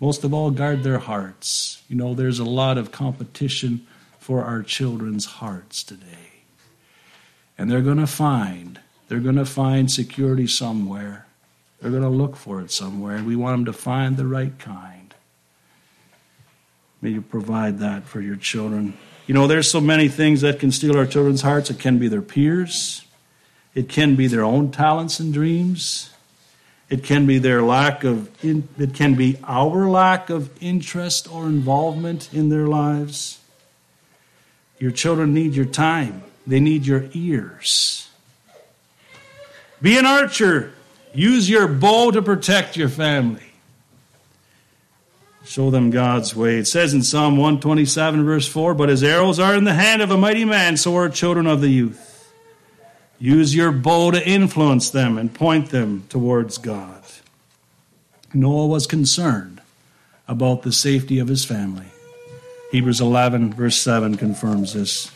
Most 0.00 0.22
of 0.24 0.32
all, 0.32 0.50
guard 0.50 0.82
their 0.84 0.98
hearts. 0.98 1.82
You 1.88 1.96
know, 1.96 2.14
there's 2.14 2.38
a 2.38 2.44
lot 2.44 2.78
of 2.78 2.92
competition 2.92 3.86
for 4.18 4.44
our 4.44 4.62
children's 4.62 5.24
hearts 5.24 5.82
today. 5.82 6.44
And 7.56 7.70
they're 7.70 7.82
going 7.82 7.98
to 7.98 8.06
find, 8.06 8.78
they're 9.08 9.18
going 9.18 9.36
to 9.36 9.44
find 9.44 9.90
security 9.90 10.46
somewhere. 10.46 11.26
They're 11.80 11.90
going 11.90 12.02
to 12.02 12.08
look 12.08 12.36
for 12.36 12.60
it 12.60 12.70
somewhere, 12.70 13.16
and 13.16 13.26
we 13.26 13.36
want 13.36 13.54
them 13.54 13.64
to 13.66 13.72
find 13.72 14.16
the 14.16 14.26
right 14.26 14.56
kind. 14.58 15.14
May 17.00 17.10
you 17.10 17.22
provide 17.22 17.78
that 17.78 18.04
for 18.04 18.20
your 18.20 18.36
children. 18.36 18.94
You 19.26 19.34
know, 19.34 19.46
there's 19.46 19.70
so 19.70 19.80
many 19.80 20.08
things 20.08 20.40
that 20.40 20.58
can 20.58 20.72
steal 20.72 20.96
our 20.96 21.06
children's 21.06 21.42
hearts. 21.42 21.70
It 21.70 21.78
can 21.78 21.98
be 21.98 22.08
their 22.08 22.22
peers, 22.22 23.04
it 23.74 23.88
can 23.88 24.16
be 24.16 24.26
their 24.26 24.44
own 24.44 24.70
talents 24.70 25.20
and 25.20 25.32
dreams. 25.32 26.10
It 26.88 27.04
can 27.04 27.26
be 27.26 27.38
their 27.38 27.62
lack 27.62 28.02
of, 28.02 28.30
in, 28.42 28.68
it 28.78 28.94
can 28.94 29.14
be 29.14 29.38
our 29.44 29.88
lack 29.88 30.30
of 30.30 30.50
interest 30.62 31.30
or 31.30 31.46
involvement 31.46 32.32
in 32.32 32.48
their 32.48 32.66
lives. 32.66 33.38
Your 34.78 34.90
children 34.90 35.34
need 35.34 35.54
your 35.54 35.66
time, 35.66 36.22
they 36.46 36.60
need 36.60 36.86
your 36.86 37.08
ears. 37.12 38.08
Be 39.80 39.96
an 39.98 40.06
archer. 40.06 40.72
Use 41.14 41.48
your 41.48 41.68
bow 41.68 42.10
to 42.10 42.20
protect 42.20 42.76
your 42.76 42.88
family. 42.88 43.42
Show 45.44 45.70
them 45.70 45.90
God's 45.90 46.36
way. 46.36 46.58
It 46.58 46.66
says 46.66 46.92
in 46.92 47.02
Psalm 47.02 47.36
127, 47.36 48.24
verse 48.24 48.46
4 48.46 48.74
But 48.74 48.88
his 48.90 49.02
arrows 49.02 49.38
are 49.38 49.54
in 49.54 49.64
the 49.64 49.72
hand 49.72 50.02
of 50.02 50.10
a 50.10 50.16
mighty 50.16 50.44
man, 50.44 50.76
so 50.76 50.96
are 50.96 51.08
children 51.08 51.46
of 51.46 51.60
the 51.60 51.68
youth. 51.68 52.17
Use 53.18 53.54
your 53.54 53.72
bow 53.72 54.12
to 54.12 54.28
influence 54.28 54.90
them 54.90 55.18
and 55.18 55.34
point 55.34 55.70
them 55.70 56.04
towards 56.08 56.58
God. 56.58 57.02
Noah 58.32 58.66
was 58.66 58.86
concerned 58.86 59.60
about 60.28 60.62
the 60.62 60.72
safety 60.72 61.18
of 61.18 61.28
his 61.28 61.44
family. 61.44 61.86
Hebrews 62.70 63.00
11, 63.00 63.54
verse 63.54 63.76
7 63.76 64.16
confirms 64.16 64.74
this. 64.74 65.10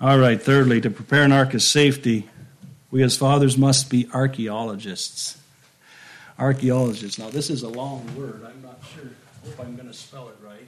All 0.00 0.18
right, 0.18 0.40
thirdly, 0.40 0.80
to 0.80 0.90
prepare 0.90 1.22
an 1.24 1.32
ark 1.32 1.54
of 1.54 1.62
safety, 1.62 2.28
we 2.90 3.02
as 3.02 3.16
fathers 3.16 3.58
must 3.58 3.90
be 3.90 4.08
archaeologists. 4.14 5.38
Archaeologists. 6.38 7.18
Now, 7.18 7.30
this 7.30 7.50
is 7.50 7.62
a 7.62 7.68
long 7.68 8.08
word. 8.16 8.44
I'm 8.46 8.62
not 8.62 8.80
sure. 8.94 9.10
I 9.10 9.48
hope 9.48 9.60
I'm 9.60 9.76
going 9.76 9.88
to 9.88 9.94
spell 9.94 10.28
it 10.28 10.36
right. 10.44 10.66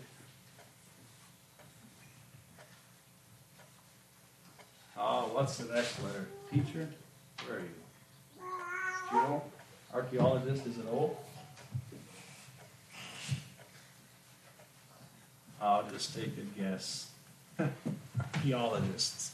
Oh, 5.06 5.28
what's 5.34 5.58
the 5.58 5.70
next 5.74 6.02
letter? 6.02 6.26
Teacher? 6.50 6.88
Where 7.46 7.58
are 7.58 7.60
you? 7.60 7.68
Geo? 9.10 9.42
Archaeologist, 9.92 10.66
is 10.66 10.78
it 10.78 10.86
O? 10.90 11.14
I'll 15.60 15.86
just 15.90 16.14
take 16.14 16.32
a 16.38 16.58
guess. 16.58 17.10
Archaeologists. 18.18 19.32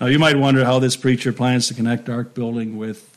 Now, 0.00 0.08
you 0.08 0.18
might 0.18 0.36
wonder 0.36 0.64
how 0.64 0.80
this 0.80 0.96
preacher 0.96 1.32
plans 1.32 1.68
to 1.68 1.74
connect 1.74 2.08
ark 2.08 2.34
building 2.34 2.76
with 2.76 3.16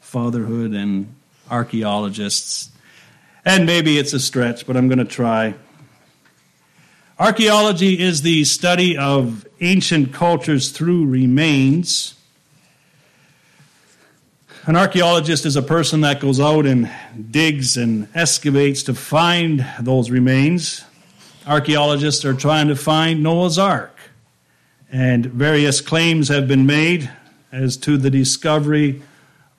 fatherhood 0.00 0.70
and 0.70 1.12
archaeologists. 1.50 2.70
And 3.44 3.66
maybe 3.66 3.98
it's 3.98 4.12
a 4.12 4.20
stretch, 4.20 4.68
but 4.68 4.76
I'm 4.76 4.86
going 4.86 4.98
to 4.98 5.04
try. 5.04 5.56
Archaeology 7.18 7.98
is 7.98 8.20
the 8.20 8.44
study 8.44 8.98
of 8.98 9.46
ancient 9.62 10.12
cultures 10.12 10.70
through 10.70 11.06
remains. 11.06 12.14
An 14.66 14.76
archaeologist 14.76 15.46
is 15.46 15.56
a 15.56 15.62
person 15.62 16.02
that 16.02 16.20
goes 16.20 16.38
out 16.40 16.66
and 16.66 16.90
digs 17.30 17.78
and 17.78 18.06
excavates 18.14 18.82
to 18.82 18.92
find 18.92 19.66
those 19.80 20.10
remains. 20.10 20.84
Archaeologists 21.46 22.22
are 22.26 22.34
trying 22.34 22.68
to 22.68 22.76
find 22.76 23.22
Noah's 23.22 23.58
Ark, 23.58 23.96
and 24.92 25.24
various 25.24 25.80
claims 25.80 26.28
have 26.28 26.46
been 26.46 26.66
made 26.66 27.10
as 27.50 27.78
to 27.78 27.96
the 27.96 28.10
discovery 28.10 29.00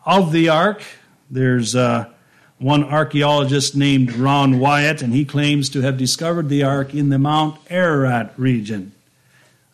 of 0.05 0.31
the 0.31 0.49
Ark. 0.49 0.83
There's 1.31 1.75
uh, 1.75 2.13
one 2.59 2.83
archaeologist 2.83 3.75
named 3.75 4.13
Ron 4.13 4.59
Wyatt, 4.59 5.01
and 5.01 5.13
he 5.13 5.25
claims 5.25 5.69
to 5.69 5.81
have 5.81 5.97
discovered 5.97 6.49
the 6.49 6.63
ark 6.63 6.93
in 6.93 7.09
the 7.09 7.19
Mount 7.19 7.59
Ararat 7.69 8.33
region. 8.37 8.93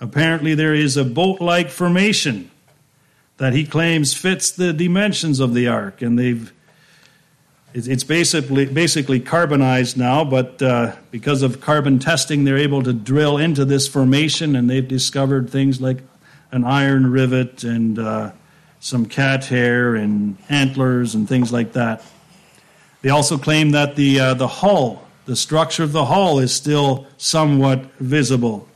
Apparently, 0.02 0.54
there 0.54 0.74
is 0.74 0.98
a 0.98 1.06
boat 1.06 1.40
like 1.40 1.70
formation 1.70 2.52
that 3.38 3.54
he 3.54 3.66
claims 3.66 4.14
fits 4.14 4.52
the 4.52 4.74
dimensions 4.74 5.40
of 5.40 5.54
the 5.54 5.68
ark, 5.68 6.02
and 6.02 6.20
they've 6.20 6.52
It's 7.74 8.04
basically 8.04 8.66
basically 8.66 9.20
carbonized 9.20 9.98
now, 9.98 10.24
but 10.24 10.62
uh, 10.62 10.96
because 11.10 11.42
of 11.42 11.60
carbon 11.60 11.98
testing, 11.98 12.44
they're 12.44 12.60
able 12.60 12.84
to 12.84 12.94
drill 12.94 13.38
into 13.40 13.66
this 13.66 13.88
formation, 13.88 14.56
and 14.56 14.70
they've 14.70 14.88
discovered 14.88 15.50
things 15.50 15.82
like 15.82 16.04
an 16.52 16.64
iron 16.66 17.10
rivet 17.10 17.64
and 17.64 17.98
uh, 17.98 18.32
some 18.80 19.08
cat 19.08 19.46
hair 19.46 19.96
and 19.96 20.38
antlers 20.50 21.16
and 21.16 21.28
things 21.28 21.52
like 21.52 21.74
that. 21.74 22.04
They 23.04 23.10
also 23.10 23.38
claim 23.38 23.72
that 23.72 23.98
the 23.98 24.20
uh, 24.20 24.34
the 24.34 24.48
hull, 24.48 25.06
the 25.26 25.36
structure 25.36 25.84
of 25.84 25.92
the 25.92 26.06
hull, 26.06 26.40
is 26.40 26.54
still 26.54 27.06
somewhat 27.18 27.86
visible. 28.00 28.68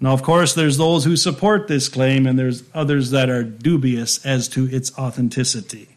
Now, 0.00 0.12
of 0.12 0.22
course, 0.22 0.54
there's 0.54 0.78
those 0.78 1.04
who 1.04 1.16
support 1.16 1.66
this 1.66 1.88
claim, 1.88 2.26
and 2.26 2.38
there's 2.38 2.62
others 2.72 3.10
that 3.10 3.28
are 3.28 3.42
dubious 3.42 4.24
as 4.24 4.48
to 4.48 4.68
its 4.68 4.96
authenticity. 4.96 5.96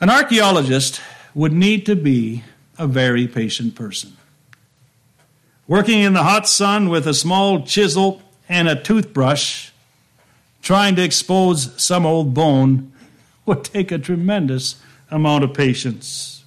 An 0.00 0.08
archaeologist 0.08 1.00
would 1.34 1.52
need 1.52 1.84
to 1.86 1.96
be 1.96 2.44
a 2.78 2.86
very 2.86 3.26
patient 3.26 3.74
person. 3.74 4.16
Working 5.66 6.00
in 6.00 6.12
the 6.12 6.22
hot 6.22 6.46
sun 6.46 6.88
with 6.88 7.08
a 7.08 7.14
small 7.14 7.64
chisel 7.64 8.22
and 8.48 8.68
a 8.68 8.80
toothbrush, 8.80 9.70
trying 10.62 10.94
to 10.94 11.02
expose 11.02 11.70
some 11.82 12.06
old 12.06 12.34
bone 12.34 12.92
would 13.46 13.64
take 13.64 13.92
a 13.92 13.98
tremendous 13.98 14.76
amount 15.10 15.44
of 15.44 15.54
patience. 15.54 16.44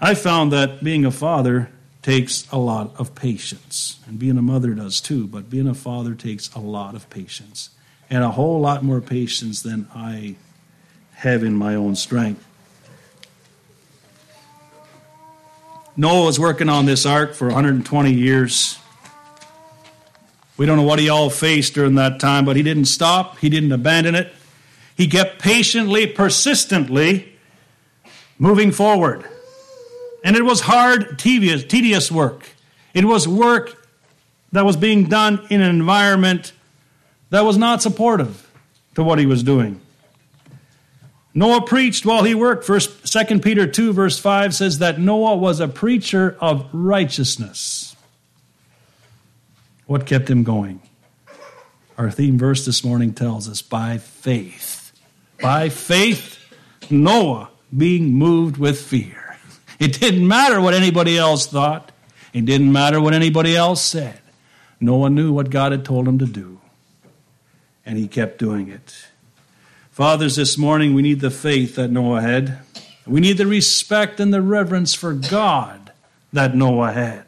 I 0.00 0.14
found 0.14 0.52
that 0.52 0.82
being 0.82 1.04
a 1.04 1.10
father 1.10 1.70
takes 2.02 2.50
a 2.50 2.56
lot 2.56 2.94
of 2.98 3.14
patience. 3.14 3.98
And 4.06 4.18
being 4.18 4.38
a 4.38 4.42
mother 4.42 4.74
does 4.74 5.00
too, 5.00 5.26
but 5.26 5.50
being 5.50 5.68
a 5.68 5.74
father 5.74 6.14
takes 6.14 6.52
a 6.54 6.60
lot 6.60 6.94
of 6.94 7.10
patience. 7.10 7.70
And 8.08 8.24
a 8.24 8.30
whole 8.30 8.60
lot 8.60 8.82
more 8.82 9.00
patience 9.00 9.62
than 9.62 9.88
I 9.94 10.36
have 11.16 11.42
in 11.42 11.54
my 11.54 11.74
own 11.74 11.96
strength. 11.96 12.44
Noah 15.96 16.26
was 16.26 16.38
working 16.38 16.68
on 16.68 16.86
this 16.86 17.04
ark 17.04 17.34
for 17.34 17.48
120 17.48 18.12
years. 18.12 18.78
We 20.56 20.64
don't 20.64 20.76
know 20.76 20.84
what 20.84 21.00
he 21.00 21.08
all 21.08 21.28
faced 21.28 21.74
during 21.74 21.96
that 21.96 22.20
time, 22.20 22.44
but 22.44 22.54
he 22.54 22.62
didn't 22.62 22.84
stop, 22.84 23.38
he 23.38 23.48
didn't 23.48 23.72
abandon 23.72 24.14
it. 24.14 24.32
He 24.98 25.06
kept 25.06 25.40
patiently, 25.40 26.08
persistently 26.08 27.32
moving 28.36 28.72
forward. 28.72 29.24
And 30.24 30.34
it 30.34 30.44
was 30.44 30.62
hard, 30.62 31.20
tedious, 31.20 31.62
tedious 31.62 32.10
work. 32.10 32.48
It 32.94 33.04
was 33.04 33.28
work 33.28 33.88
that 34.50 34.64
was 34.64 34.76
being 34.76 35.04
done 35.04 35.46
in 35.50 35.60
an 35.60 35.70
environment 35.70 36.52
that 37.30 37.42
was 37.42 37.56
not 37.56 37.80
supportive 37.80 38.50
to 38.96 39.04
what 39.04 39.20
he 39.20 39.26
was 39.26 39.44
doing. 39.44 39.80
Noah 41.32 41.64
preached 41.64 42.04
while 42.04 42.24
he 42.24 42.34
worked. 42.34 42.64
First, 42.64 43.12
2 43.12 43.38
Peter 43.38 43.68
2, 43.68 43.92
verse 43.92 44.18
5 44.18 44.52
says 44.52 44.78
that 44.80 44.98
Noah 44.98 45.36
was 45.36 45.60
a 45.60 45.68
preacher 45.68 46.36
of 46.40 46.66
righteousness. 46.72 47.94
What 49.86 50.06
kept 50.06 50.28
him 50.28 50.42
going? 50.42 50.82
Our 51.96 52.10
theme 52.10 52.36
verse 52.36 52.66
this 52.66 52.82
morning 52.82 53.12
tells 53.12 53.48
us 53.48 53.62
by 53.62 53.98
faith. 53.98 54.77
By 55.40 55.68
faith, 55.68 56.38
Noah 56.90 57.50
being 57.76 58.14
moved 58.14 58.56
with 58.56 58.80
fear. 58.80 59.36
It 59.78 60.00
didn't 60.00 60.26
matter 60.26 60.60
what 60.60 60.74
anybody 60.74 61.16
else 61.16 61.46
thought. 61.46 61.92
It 62.32 62.44
didn't 62.44 62.72
matter 62.72 63.00
what 63.00 63.14
anybody 63.14 63.56
else 63.56 63.82
said. 63.82 64.20
Noah 64.80 65.10
knew 65.10 65.32
what 65.32 65.50
God 65.50 65.72
had 65.72 65.84
told 65.84 66.06
him 66.06 66.18
to 66.18 66.26
do, 66.26 66.60
and 67.84 67.98
he 67.98 68.08
kept 68.08 68.38
doing 68.38 68.68
it. 68.68 69.06
Fathers, 69.90 70.36
this 70.36 70.56
morning 70.56 70.94
we 70.94 71.02
need 71.02 71.20
the 71.20 71.30
faith 71.30 71.74
that 71.76 71.90
Noah 71.90 72.20
had. 72.20 72.58
We 73.06 73.20
need 73.20 73.38
the 73.38 73.46
respect 73.46 74.20
and 74.20 74.32
the 74.32 74.42
reverence 74.42 74.94
for 74.94 75.12
God 75.12 75.92
that 76.32 76.54
Noah 76.54 76.92
had. 76.92 77.24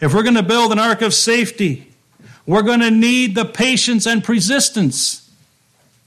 If 0.00 0.12
we're 0.14 0.22
going 0.22 0.34
to 0.34 0.42
build 0.42 0.70
an 0.70 0.78
ark 0.78 1.02
of 1.02 1.14
safety, 1.14 1.92
we're 2.46 2.62
going 2.62 2.80
to 2.80 2.90
need 2.90 3.34
the 3.34 3.44
patience 3.44 4.06
and 4.06 4.22
persistence, 4.22 5.30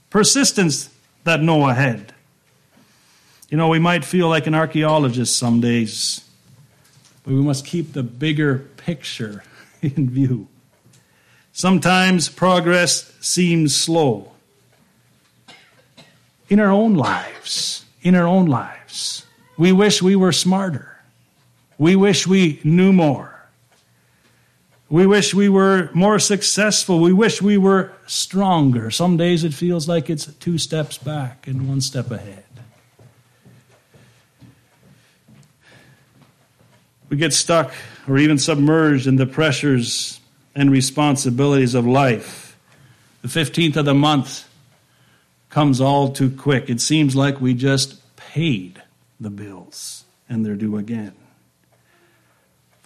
persistence 0.09 0.89
that 1.27 1.41
Noah 1.41 1.73
had. 1.73 2.13
You 3.49 3.57
know, 3.57 3.67
we 3.69 3.79
might 3.79 4.03
feel 4.03 4.27
like 4.27 4.47
an 4.47 4.55
archaeologist 4.55 5.37
some 5.37 5.61
days, 5.61 6.21
but 7.23 7.33
we 7.33 7.41
must 7.41 7.65
keep 7.65 7.93
the 7.93 8.03
bigger 8.03 8.59
picture 8.77 9.43
in 9.81 10.09
view. 10.09 10.47
Sometimes 11.53 12.29
progress 12.29 13.11
seems 13.19 13.75
slow. 13.75 14.31
In 16.49 16.59
our 16.59 16.71
own 16.71 16.95
lives, 16.95 17.85
in 18.01 18.15
our 18.15 18.27
own 18.27 18.45
lives, 18.45 19.25
we 19.57 19.71
wish 19.71 20.01
we 20.01 20.15
were 20.15 20.31
smarter. 20.31 21.01
We 21.77 21.95
wish 21.95 22.25
we 22.25 22.61
knew 22.63 22.93
more. 22.93 23.36
We 24.89 25.05
wish 25.05 25.33
we 25.33 25.49
were 25.49 25.89
more 25.93 26.17
successful. 26.19 26.99
We 26.99 27.11
wish 27.11 27.41
we 27.41 27.57
were 27.57 27.91
stronger. 28.05 28.89
Some 28.89 29.17
days 29.17 29.43
it 29.43 29.53
feels 29.53 29.87
like 29.87 30.09
it's 30.09 30.25
two 30.35 30.57
steps 30.57 30.97
back 30.97 31.47
and 31.47 31.67
one 31.67 31.81
step 31.81 32.09
ahead. 32.09 32.45
we 37.09 37.17
get 37.17 37.33
stuck 37.33 37.71
or 38.07 38.17
even 38.17 38.37
submerged 38.37 39.07
in 39.07 39.15
the 39.15 39.25
pressures 39.25 40.19
and 40.55 40.71
responsibilities 40.71 41.75
of 41.75 41.85
life. 41.85 42.57
The 43.21 43.27
15th 43.27 43.77
of 43.77 43.85
the 43.85 43.93
month 43.93 44.47
comes 45.49 45.79
all 45.79 46.11
too 46.11 46.29
quick. 46.29 46.69
It 46.69 46.81
seems 46.81 47.15
like 47.15 47.39
we 47.39 47.53
just 47.53 48.15
paid 48.15 48.81
the 49.19 49.29
bills 49.29 50.05
and 50.27 50.45
they're 50.45 50.55
due 50.55 50.77
again. 50.77 51.13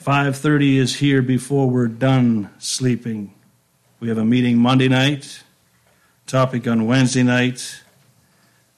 5:30 0.02 0.78
is 0.78 0.96
here 0.96 1.22
before 1.22 1.70
we're 1.70 1.88
done 1.88 2.50
sleeping. 2.58 3.36
We 4.00 4.10
have 4.10 4.18
a 4.18 4.26
meeting 4.26 4.58
Monday 4.58 4.88
night, 4.88 5.44
topic 6.26 6.68
on 6.68 6.88
Wednesday 6.88 7.22
night, 7.22 7.84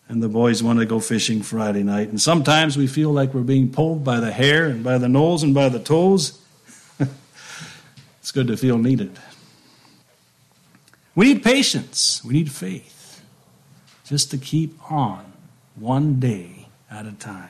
and 0.09 0.21
the 0.21 0.27
boys 0.27 0.61
want 0.61 0.79
to 0.79 0.85
go 0.85 0.99
fishing 0.99 1.41
Friday 1.41 1.81
night. 1.81 2.09
And 2.09 2.19
sometimes 2.19 2.75
we 2.75 2.87
feel 2.87 3.09
like 3.09 3.33
we're 3.33 3.41
being 3.41 3.71
pulled 3.71 4.03
by 4.03 4.19
the 4.19 4.33
hair 4.33 4.65
and 4.65 4.83
by 4.83 4.97
the 4.97 5.07
nose 5.07 5.43
and 5.43 5.53
by 5.53 5.69
the 5.69 5.79
toes. 5.79 6.41
it's 8.19 8.31
good 8.33 8.47
to 8.47 8.57
feel 8.57 8.77
needed. 8.77 9.17
We 11.15 11.27
need 11.27 11.41
patience, 11.41 12.21
we 12.25 12.33
need 12.33 12.51
faith 12.51 13.21
just 14.03 14.29
to 14.31 14.37
keep 14.37 14.91
on 14.91 15.31
one 15.75 16.19
day 16.19 16.67
at 16.91 17.05
a 17.05 17.13
time. 17.13 17.49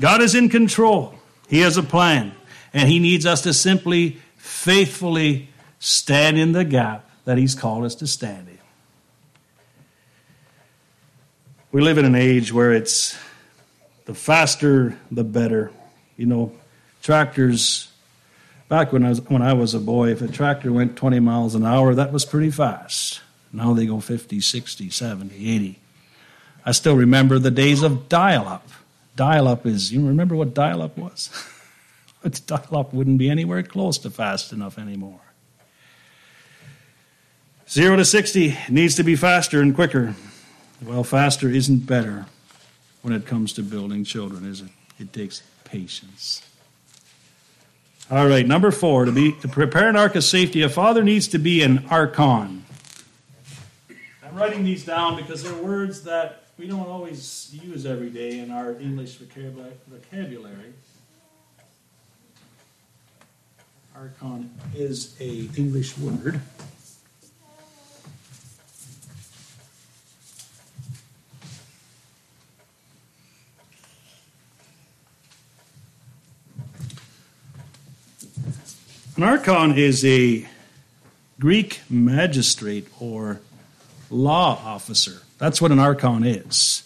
God 0.00 0.20
is 0.20 0.34
in 0.34 0.48
control, 0.48 1.14
He 1.48 1.60
has 1.60 1.76
a 1.76 1.82
plan, 1.84 2.34
and 2.74 2.88
He 2.88 2.98
needs 2.98 3.24
us 3.24 3.40
to 3.42 3.54
simply 3.54 4.18
faithfully 4.36 5.48
stand 5.78 6.38
in 6.38 6.52
the 6.52 6.64
gap 6.64 7.08
that 7.24 7.38
He's 7.38 7.54
called 7.54 7.84
us 7.84 7.94
to 7.96 8.06
stand 8.06 8.48
in. 8.48 8.58
we 11.74 11.80
live 11.80 11.98
in 11.98 12.04
an 12.04 12.14
age 12.14 12.52
where 12.52 12.72
it's 12.72 13.18
the 14.04 14.14
faster 14.14 14.96
the 15.10 15.24
better. 15.24 15.72
You 16.16 16.26
know, 16.26 16.52
tractors 17.02 17.90
back 18.68 18.92
when 18.92 19.04
I 19.04 19.08
was 19.08 19.20
when 19.22 19.42
I 19.42 19.54
was 19.54 19.74
a 19.74 19.80
boy, 19.80 20.10
if 20.10 20.22
a 20.22 20.28
tractor 20.28 20.72
went 20.72 20.96
20 20.96 21.18
miles 21.18 21.56
an 21.56 21.66
hour, 21.66 21.94
that 21.94 22.12
was 22.12 22.24
pretty 22.24 22.52
fast. 22.52 23.22
Now 23.52 23.74
they 23.74 23.86
go 23.86 23.98
50, 23.98 24.40
60, 24.40 24.90
70, 24.90 25.34
80. 25.34 25.78
I 26.64 26.72
still 26.72 26.96
remember 26.96 27.38
the 27.38 27.50
days 27.50 27.82
of 27.82 28.08
dial-up. 28.08 28.68
Dial-up 29.16 29.66
is 29.66 29.92
you 29.92 30.06
remember 30.06 30.34
what 30.36 30.54
dial-up 30.54 30.96
was? 30.96 31.30
dial-up 32.30 32.92
wouldn't 32.92 33.18
be 33.18 33.30
anywhere 33.30 33.62
close 33.62 33.98
to 33.98 34.10
fast 34.10 34.52
enough 34.52 34.78
anymore. 34.78 35.20
Zero 37.68 37.96
to 37.96 38.04
60 38.04 38.56
needs 38.68 38.94
to 38.96 39.02
be 39.02 39.16
faster 39.16 39.60
and 39.60 39.74
quicker. 39.74 40.14
Well, 40.82 41.04
faster 41.04 41.48
isn't 41.48 41.86
better 41.86 42.26
when 43.02 43.14
it 43.14 43.26
comes 43.26 43.52
to 43.54 43.62
building 43.62 44.04
children, 44.04 44.44
is 44.44 44.60
it? 44.60 44.68
It 44.98 45.12
takes 45.12 45.42
patience. 45.64 46.42
All 48.10 48.28
right, 48.28 48.46
number 48.46 48.70
four, 48.70 49.06
to 49.06 49.12
be 49.12 49.32
to 49.40 49.48
prepare 49.48 49.88
an 49.88 49.96
ark 49.96 50.14
of 50.14 50.24
safety, 50.24 50.60
a 50.60 50.68
father 50.68 51.02
needs 51.02 51.26
to 51.28 51.38
be 51.38 51.62
an 51.62 51.86
archon. 51.90 52.64
I'm 54.22 54.34
writing 54.34 54.62
these 54.62 54.84
down 54.84 55.16
because 55.16 55.42
they're 55.42 55.62
words 55.62 56.04
that 56.04 56.44
we 56.58 56.66
don't 56.66 56.86
always 56.86 57.50
use 57.62 57.86
every 57.86 58.10
day 58.10 58.40
in 58.40 58.50
our 58.50 58.72
English 58.72 59.16
vocabulary. 59.16 60.74
Archon 63.96 64.50
is 64.74 65.14
a 65.20 65.48
English 65.56 65.96
word. 65.96 66.40
An 79.16 79.22
archon 79.22 79.78
is 79.78 80.04
a 80.04 80.44
Greek 81.38 81.82
magistrate 81.88 82.88
or 82.98 83.40
law 84.10 84.60
officer. 84.64 85.22
That's 85.38 85.62
what 85.62 85.70
an 85.70 85.78
archon 85.78 86.24
is. 86.24 86.82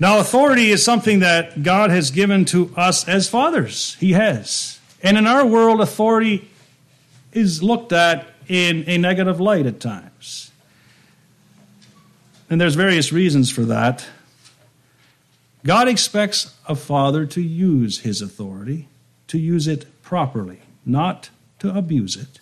Now, 0.00 0.18
authority 0.18 0.70
is 0.70 0.84
something 0.84 1.20
that 1.20 1.62
God 1.62 1.90
has 1.90 2.10
given 2.10 2.46
to 2.46 2.74
us 2.76 3.06
as 3.06 3.28
fathers. 3.28 3.94
He 4.00 4.14
has. 4.14 4.80
And 5.04 5.18
in 5.18 5.26
our 5.26 5.44
world, 5.44 5.82
authority 5.82 6.50
is 7.30 7.62
looked 7.62 7.92
at 7.92 8.26
in 8.48 8.84
a 8.88 8.96
negative 8.96 9.38
light 9.38 9.66
at 9.66 9.78
times. 9.78 10.50
And 12.48 12.58
there's 12.58 12.74
various 12.74 13.12
reasons 13.12 13.50
for 13.50 13.62
that. 13.66 14.06
God 15.64 15.88
expects 15.88 16.54
a 16.66 16.74
father 16.74 17.26
to 17.26 17.42
use 17.42 18.00
his 18.00 18.22
authority, 18.22 18.88
to 19.28 19.38
use 19.38 19.66
it 19.66 19.86
properly, 20.02 20.60
not 20.86 21.28
to 21.58 21.74
abuse 21.76 22.16
it. 22.16 22.40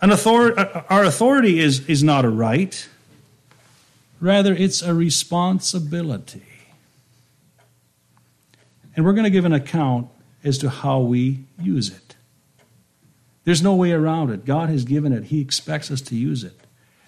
An 0.00 0.10
author- 0.10 0.58
uh, 0.58 0.62
uh, 0.62 0.82
our 0.90 1.04
authority 1.04 1.60
is, 1.60 1.86
is 1.88 2.02
not 2.02 2.24
a 2.24 2.30
right, 2.30 2.88
rather, 4.20 4.54
it's 4.54 4.82
a 4.82 4.94
responsibility. 4.94 6.42
And 8.96 9.04
we're 9.04 9.14
going 9.14 9.24
to 9.24 9.30
give 9.30 9.44
an 9.44 9.52
account 9.52 10.08
as 10.44 10.58
to 10.58 10.68
how 10.70 11.00
we 11.00 11.40
use 11.60 11.88
it. 11.90 12.14
There's 13.44 13.62
no 13.62 13.74
way 13.74 13.92
around 13.92 14.30
it. 14.30 14.44
God 14.44 14.68
has 14.68 14.84
given 14.84 15.12
it, 15.12 15.24
He 15.24 15.40
expects 15.40 15.90
us 15.90 16.00
to 16.02 16.14
use 16.14 16.44
it. 16.44 16.60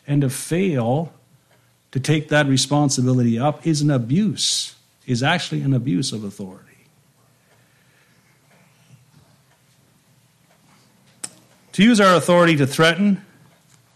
And 0.06 0.22
to 0.22 0.30
fail 0.30 1.12
to 1.92 2.00
take 2.00 2.28
that 2.28 2.46
responsibility 2.46 3.38
up 3.38 3.66
is 3.66 3.80
an 3.80 3.90
abuse, 3.90 4.74
is 5.06 5.22
actually 5.22 5.62
an 5.62 5.72
abuse 5.72 6.12
of 6.12 6.24
authority. 6.24 6.62
To 11.72 11.82
use 11.82 12.00
our 12.00 12.14
authority 12.14 12.56
to 12.56 12.66
threaten 12.66 13.22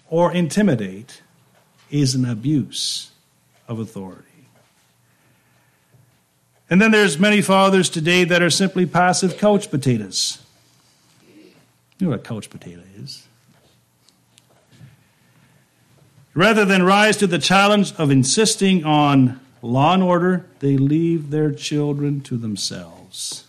or 0.09 0.33
intimidate 0.33 1.23
is 1.91 2.15
an 2.15 2.25
abuse 2.25 3.11
of 3.69 3.79
authority. 3.79 4.30
And 6.71 6.81
then 6.81 6.93
there's 6.93 7.19
many 7.19 7.43
fathers 7.43 7.91
today 7.91 8.23
that 8.23 8.43
are 8.43 8.51
simply 8.51 8.87
passive 8.87 9.37
couch 9.37 9.71
potatoes. 9.71 10.39
You 11.99 12.07
know 12.07 12.11
what 12.11 12.21
a 12.21 12.23
couch 12.23 12.49
potato 12.49 12.83
is. 12.97 13.27
Rather 16.33 16.65
than 16.65 16.85
rise 16.85 17.17
to 17.19 17.27
the 17.27 17.41
challenge 17.41 17.93
of 17.97 18.13
insisting 18.13 18.85
on 18.85 19.41
law 19.63 19.95
and 19.95 20.03
order, 20.03 20.47
they 20.61 20.77
leave 20.77 21.31
their 21.31 21.53
children 21.53 22.21
to 22.23 22.37
themselves. 22.37 23.45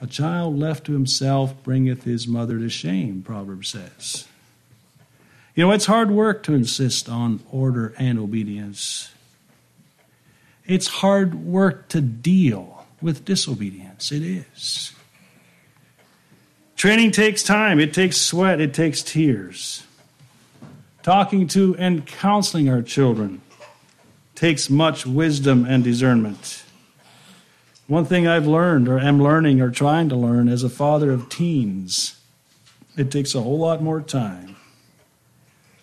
A 0.00 0.06
child 0.06 0.56
left 0.56 0.86
to 0.86 0.92
himself 0.92 1.54
bringeth 1.64 2.04
his 2.04 2.28
mother 2.28 2.58
to 2.58 2.68
shame, 2.68 3.22
Proverbs 3.22 3.68
says. 3.70 4.28
You 5.54 5.66
know, 5.66 5.72
it's 5.72 5.86
hard 5.86 6.10
work 6.10 6.42
to 6.44 6.54
insist 6.54 7.08
on 7.08 7.40
order 7.50 7.92
and 7.98 8.18
obedience. 8.18 9.13
It's 10.66 10.86
hard 10.86 11.34
work 11.34 11.88
to 11.88 12.00
deal 12.00 12.86
with 13.00 13.24
disobedience. 13.24 14.10
It 14.10 14.22
is. 14.22 14.92
Training 16.76 17.12
takes 17.12 17.42
time, 17.42 17.78
it 17.80 17.94
takes 17.94 18.16
sweat, 18.16 18.60
it 18.60 18.74
takes 18.74 19.02
tears. 19.02 19.84
Talking 21.02 21.46
to 21.48 21.76
and 21.78 22.06
counseling 22.06 22.68
our 22.68 22.82
children 22.82 23.42
takes 24.34 24.68
much 24.70 25.06
wisdom 25.06 25.64
and 25.64 25.84
discernment. 25.84 26.64
One 27.86 28.06
thing 28.06 28.26
I've 28.26 28.46
learned, 28.46 28.88
or 28.88 28.98
am 28.98 29.22
learning, 29.22 29.60
or 29.60 29.70
trying 29.70 30.08
to 30.08 30.16
learn 30.16 30.48
as 30.48 30.62
a 30.62 30.70
father 30.70 31.10
of 31.10 31.28
teens, 31.28 32.18
it 32.96 33.10
takes 33.10 33.34
a 33.34 33.42
whole 33.42 33.58
lot 33.58 33.82
more 33.82 34.00
time 34.00 34.56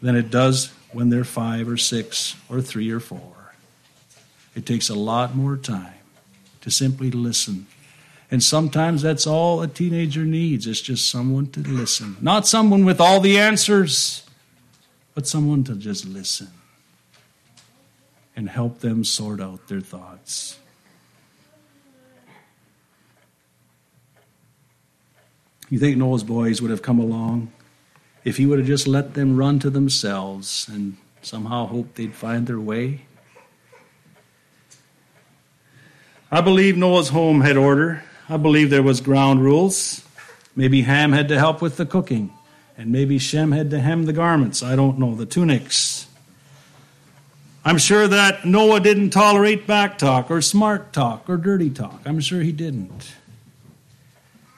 than 0.01 0.15
it 0.15 0.31
does 0.31 0.71
when 0.91 1.09
they're 1.09 1.23
five 1.23 1.69
or 1.69 1.77
six 1.77 2.35
or 2.49 2.59
three 2.61 2.89
or 2.89 2.99
four. 2.99 3.40
It 4.55 4.65
takes 4.65 4.89
a 4.89 4.95
lot 4.95 5.35
more 5.35 5.57
time 5.57 5.93
to 6.61 6.71
simply 6.71 7.11
listen. 7.11 7.67
And 8.29 8.41
sometimes 8.41 9.01
that's 9.01 9.27
all 9.27 9.61
a 9.61 9.67
teenager 9.67 10.23
needs. 10.23 10.67
It's 10.67 10.81
just 10.81 11.09
someone 11.09 11.47
to 11.51 11.59
listen. 11.61 12.15
Not 12.21 12.47
someone 12.47 12.85
with 12.85 13.01
all 13.01 13.19
the 13.19 13.37
answers, 13.37 14.23
but 15.13 15.27
someone 15.27 15.63
to 15.65 15.75
just 15.75 16.05
listen 16.05 16.47
and 18.35 18.49
help 18.49 18.79
them 18.79 19.03
sort 19.03 19.41
out 19.41 19.67
their 19.67 19.81
thoughts. 19.81 20.57
You 25.69 25.79
think 25.79 25.97
Noah's 25.97 26.23
boys 26.23 26.61
would 26.61 26.71
have 26.71 26.81
come 26.81 26.99
along 26.99 27.51
if 28.23 28.37
he 28.37 28.45
would 28.45 28.59
have 28.59 28.67
just 28.67 28.87
let 28.87 29.13
them 29.13 29.37
run 29.37 29.59
to 29.59 29.69
themselves 29.69 30.67
and 30.71 30.97
somehow 31.21 31.65
hoped 31.67 31.95
they'd 31.95 32.13
find 32.13 32.47
their 32.47 32.59
way? 32.59 33.01
I 36.33 36.39
believe 36.39 36.77
Noah's 36.77 37.09
home 37.09 37.41
had 37.41 37.57
order. 37.57 38.03
I 38.29 38.37
believe 38.37 38.69
there 38.69 38.81
was 38.81 39.01
ground 39.01 39.43
rules. 39.43 40.01
Maybe 40.55 40.83
Ham 40.83 41.11
had 41.11 41.27
to 41.27 41.37
help 41.37 41.61
with 41.61 41.75
the 41.75 41.85
cooking, 41.85 42.31
and 42.77 42.89
maybe 42.89 43.17
Shem 43.17 43.51
had 43.51 43.69
to 43.71 43.79
hem 43.81 44.05
the 44.05 44.13
garments. 44.13 44.63
I 44.63 44.77
don't 44.77 44.97
know, 44.97 45.13
the 45.13 45.25
tunics. 45.25 46.07
I'm 47.65 47.77
sure 47.77 48.07
that 48.07 48.45
Noah 48.45 48.79
didn't 48.79 49.09
tolerate 49.09 49.67
back 49.67 49.97
talk 49.97 50.31
or 50.31 50.41
smart 50.41 50.93
talk 50.93 51.29
or 51.29 51.35
dirty 51.35 51.69
talk. 51.69 52.01
I'm 52.05 52.21
sure 52.21 52.41
he 52.41 52.53
didn't. 52.53 53.13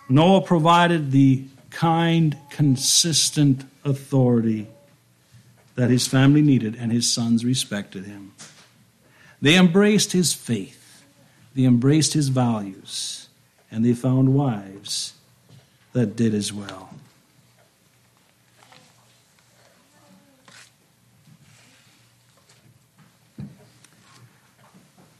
Noah 0.07 0.41
provided 0.41 1.11
the 1.11 1.45
kind, 1.71 2.37
consistent 2.51 3.65
authority 3.83 4.67
that 5.73 5.89
his 5.89 6.07
family 6.07 6.43
needed, 6.43 6.75
and 6.75 6.91
his 6.91 7.11
sons 7.11 7.43
respected 7.43 8.05
him. 8.05 8.33
They 9.41 9.57
embraced 9.57 10.11
his 10.11 10.33
faith, 10.33 10.82
they 11.55 11.63
embraced 11.63 12.13
his 12.13 12.29
values, 12.29 13.29
and 13.71 13.85
they 13.85 13.93
found 13.93 14.33
wives 14.33 15.13
that 15.93 16.15
did 16.15 16.33
as 16.33 16.51
well. 16.51 16.89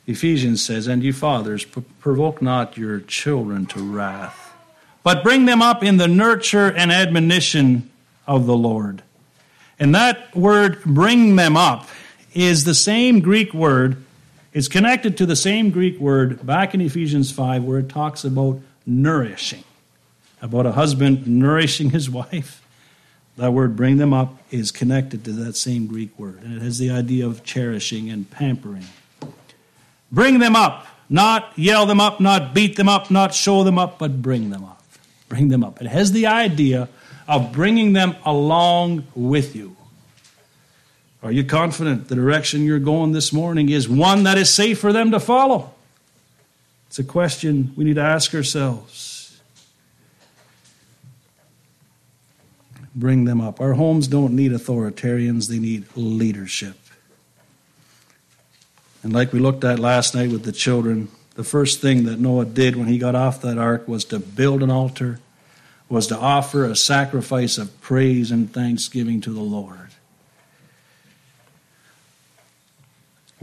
Ephesians 0.06 0.64
says, 0.64 0.88
And 0.88 1.02
you 1.02 1.14
fathers, 1.14 1.66
provoke 2.00 2.42
not 2.42 2.78
your 2.78 3.00
children 3.00 3.66
to 3.68 3.80
wrath 3.80 4.44
but 5.04 5.22
bring 5.22 5.46
them 5.46 5.62
up 5.62 5.84
in 5.84 5.98
the 5.98 6.08
nurture 6.08 6.72
and 6.72 6.92
admonition 6.92 7.90
of 8.26 8.46
the 8.46 8.56
Lord. 8.56 9.04
And 9.78 9.94
that 9.94 10.36
word, 10.36 10.82
bring 10.86 11.36
them 11.36 11.58
up, 11.58 11.88
is 12.34 12.64
the 12.64 12.74
same 12.74 13.20
Greek 13.20 13.54
word, 13.54 13.98
it's 14.54 14.68
connected 14.68 15.18
to 15.18 15.26
the 15.26 15.36
same 15.36 15.72
Greek 15.72 16.00
word 16.00 16.46
back 16.46 16.74
in 16.74 16.82
Ephesians 16.82 17.32
5 17.32 17.64
where 17.64 17.80
it 17.80 17.90
talks 17.90 18.24
about 18.24 18.62
nourishing, 18.86 19.64
about 20.42 20.66
a 20.66 20.72
husband 20.74 21.28
nourishing 21.28 21.90
his 21.90 22.10
wife. 22.10 22.62
That 23.36 23.52
word, 23.52 23.76
bring 23.76 23.98
them 23.98 24.14
up, 24.14 24.38
is 24.52 24.72
connected 24.72 25.26
to 25.26 25.32
that 25.32 25.56
same 25.56 25.88
Greek 25.88 26.18
word, 26.20 26.44
and 26.44 26.56
it 26.56 26.62
has 26.62 26.78
the 26.78 26.92
idea 26.92 27.26
of 27.26 27.44
cherishing 27.44 28.10
and 28.12 28.30
pampering. 28.30 28.86
Bring 30.12 30.38
them 30.38 30.56
up, 30.56 30.86
not 31.10 31.52
yell 31.58 31.88
them 31.88 32.00
up, 32.00 32.20
not 32.20 32.54
beat 32.54 32.76
them 32.76 32.88
up, 32.88 33.10
not 33.10 33.34
show 33.34 33.64
them 33.64 33.80
up, 33.80 33.98
but 33.98 34.22
bring 34.22 34.52
them 34.52 34.64
up 34.64 34.84
bring 35.34 35.48
them 35.48 35.64
up. 35.64 35.82
It 35.82 35.88
has 35.88 36.12
the 36.12 36.28
idea 36.28 36.90
of 37.28 37.52
bringing 37.52 37.94
them 37.94 38.16
along 38.24 39.08
with 39.16 39.56
you. 39.56 39.76
Are 41.24 41.32
you 41.32 41.46
confident 41.46 42.10
the 42.10 42.16
direction 42.16 42.66
you're 42.66 42.80
going 42.80 43.14
this 43.14 43.32
morning 43.32 43.70
is 43.70 43.88
one 43.88 44.24
that 44.24 44.38
is 44.38 44.54
safe 44.54 44.78
for 44.78 44.92
them 44.92 45.12
to 45.12 45.22
follow? 45.22 45.74
It's 46.88 47.00
a 47.00 47.04
question 47.04 47.74
we 47.78 47.86
need 47.86 47.96
to 47.96 48.02
ask 48.02 48.36
ourselves. 48.36 49.42
Bring 52.94 53.24
them 53.24 53.40
up. 53.40 53.62
Our 53.62 53.74
homes 53.74 54.08
don't 54.08 54.36
need 54.36 54.52
authoritarians, 54.52 55.50
they 55.50 55.60
need 55.60 55.86
leadership. 55.96 56.78
And 59.02 59.14
like 59.14 59.32
we 59.32 59.40
looked 59.40 59.64
at 59.64 59.80
last 59.80 60.14
night 60.14 60.30
with 60.30 60.44
the 60.44 60.52
children, 60.52 61.08
the 61.36 61.44
first 61.44 61.80
thing 61.80 62.04
that 62.04 62.20
Noah 62.20 62.46
did 62.46 62.76
when 62.76 62.88
he 62.88 62.98
got 62.98 63.16
off 63.16 63.42
that 63.42 63.58
ark 63.58 63.88
was 63.88 64.04
to 64.06 64.20
build 64.20 64.62
an 64.62 64.70
altar, 64.70 65.20
was 65.88 66.08
to 66.08 66.18
offer 66.18 66.66
a 66.66 66.76
sacrifice 66.76 67.58
of 67.58 67.80
praise 67.82 68.30
and 68.30 68.52
thanksgiving 68.54 69.22
to 69.22 69.34
the 69.34 69.42
Lord. 69.42 69.93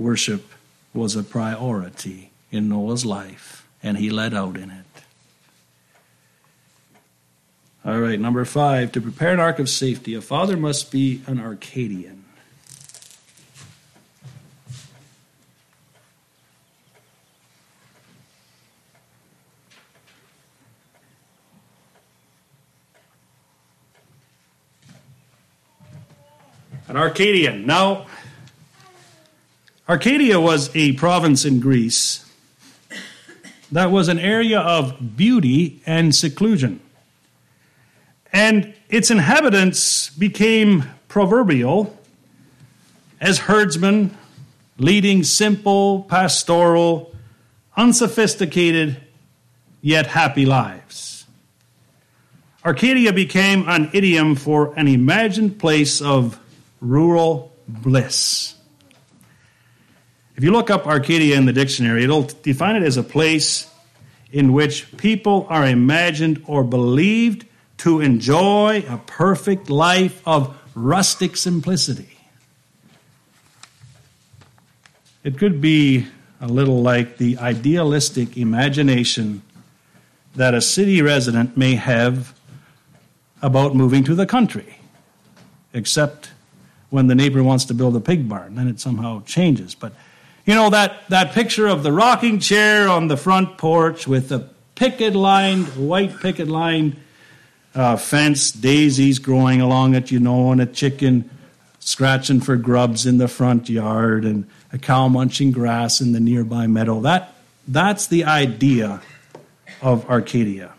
Worship 0.01 0.51
was 0.95 1.15
a 1.15 1.23
priority 1.23 2.31
in 2.51 2.71
Noah's 2.71 3.05
life, 3.05 3.69
and 3.83 3.99
he 3.99 4.09
led 4.09 4.33
out 4.33 4.57
in 4.57 4.71
it. 4.71 4.87
All 7.85 8.01
right, 8.01 8.19
number 8.19 8.47
five, 8.47 8.93
to 8.93 9.01
prepare 9.03 9.35
an 9.35 9.41
ark 9.41 9.59
of 9.59 9.69
safety, 9.69 10.15
a 10.15 10.23
father 10.23 10.57
must 10.57 10.91
be 10.91 11.21
an 11.27 11.39
Arcadian. 11.39 12.25
An 26.89 26.97
Arcadian. 26.97 27.67
Now, 27.67 28.07
Arcadia 29.91 30.41
was 30.41 30.71
a 30.77 30.93
province 30.93 31.45
in 31.45 31.59
Greece 31.59 32.25
that 33.73 33.91
was 33.91 34.07
an 34.07 34.21
area 34.21 34.61
of 34.61 35.17
beauty 35.17 35.83
and 35.85 36.15
seclusion. 36.15 36.79
And 38.33 38.73
its 38.89 39.11
inhabitants 39.11 40.11
became 40.11 40.85
proverbial 41.09 41.99
as 43.21 43.41
herdsmen 43.41 44.17
leading 44.79 45.25
simple, 45.25 46.05
pastoral, 46.05 47.13
unsophisticated, 47.77 48.97
yet 49.81 50.07
happy 50.07 50.47
lives. 50.47 51.27
Arcadia 52.65 53.13
became 53.13 53.69
an 53.69 53.91
idiom 53.93 54.37
for 54.37 54.73
an 54.79 54.87
imagined 54.87 55.59
place 55.59 56.01
of 56.01 56.39
rural 56.81 57.53
bliss. 57.67 58.55
If 60.41 60.45
you 60.45 60.53
look 60.53 60.71
up 60.71 60.87
Arcadia 60.87 61.37
in 61.37 61.45
the 61.45 61.53
dictionary, 61.53 62.03
it'll 62.03 62.23
define 62.23 62.75
it 62.75 62.83
as 62.83 62.97
a 62.97 63.03
place 63.03 63.71
in 64.33 64.55
which 64.55 64.97
people 64.97 65.47
are 65.51 65.67
imagined 65.67 66.43
or 66.47 66.65
believed 66.65 67.45
to 67.77 68.01
enjoy 68.01 68.83
a 68.89 68.97
perfect 68.97 69.69
life 69.69 70.27
of 70.27 70.59
rustic 70.75 71.37
simplicity. 71.37 72.17
It 75.25 75.37
could 75.37 75.61
be 75.61 76.07
a 76.41 76.49
little 76.49 76.81
like 76.81 77.19
the 77.19 77.37
idealistic 77.37 78.39
imagination 78.39 79.43
that 80.37 80.55
a 80.55 80.63
city 80.63 81.03
resident 81.03 81.59
may 81.59 81.75
have 81.75 82.35
about 83.43 83.77
moving 83.77 84.05
to 84.05 84.15
the 84.15 84.25
country, 84.25 84.79
except 85.75 86.31
when 86.89 87.09
the 87.09 87.15
neighbor 87.15 87.43
wants 87.43 87.67
to 87.67 87.75
build 87.75 87.95
a 87.95 88.01
pig 88.01 88.27
barn, 88.27 88.55
then 88.55 88.69
it 88.69 88.81
somehow 88.81 89.23
changes. 89.25 89.75
But 89.75 89.93
you 90.51 90.57
know, 90.57 90.71
that, 90.71 91.09
that 91.11 91.31
picture 91.31 91.69
of 91.69 91.85
the 91.85 91.93
rocking 91.93 92.41
chair 92.41 92.89
on 92.89 93.07
the 93.07 93.17
front 93.17 93.57
porch 93.57 94.09
with 94.09 94.31
the 94.31 94.49
picket 94.75 95.15
lined, 95.15 95.69
white 95.77 96.19
picket 96.19 96.49
lined 96.49 96.97
uh, 97.73 97.97
fence, 97.97 98.51
daisies 98.51 99.21
growing 99.21 99.61
along 99.61 99.95
it, 99.95 100.11
you 100.11 100.19
know, 100.19 100.51
and 100.51 100.61
a 100.61 100.67
chicken 100.67 101.31
scratching 101.79 102.41
for 102.41 102.57
grubs 102.57 103.07
in 103.07 103.19
the 103.19 103.29
front 103.29 103.69
yard 103.69 104.25
and 104.25 104.45
a 104.73 104.79
cow 104.79 105.07
munching 105.07 105.53
grass 105.53 106.01
in 106.01 106.11
the 106.11 106.19
nearby 106.19 106.67
meadow. 106.67 107.01
That, 107.01 107.33
that's 107.69 108.09
the 108.09 108.25
idea 108.25 109.03
of 109.81 110.11
Arcadia. 110.11 110.73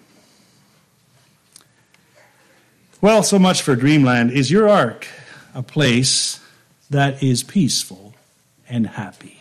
Well, 2.99 3.23
so 3.23 3.39
much 3.39 3.61
for 3.61 3.77
dreamland. 3.77 4.31
Is 4.31 4.51
your 4.51 4.67
ark 4.67 5.07
a 5.55 5.63
place 5.63 6.41
that 6.89 7.23
is 7.23 7.41
peaceful 7.41 8.15
and 8.67 8.85
happy? 8.85 9.40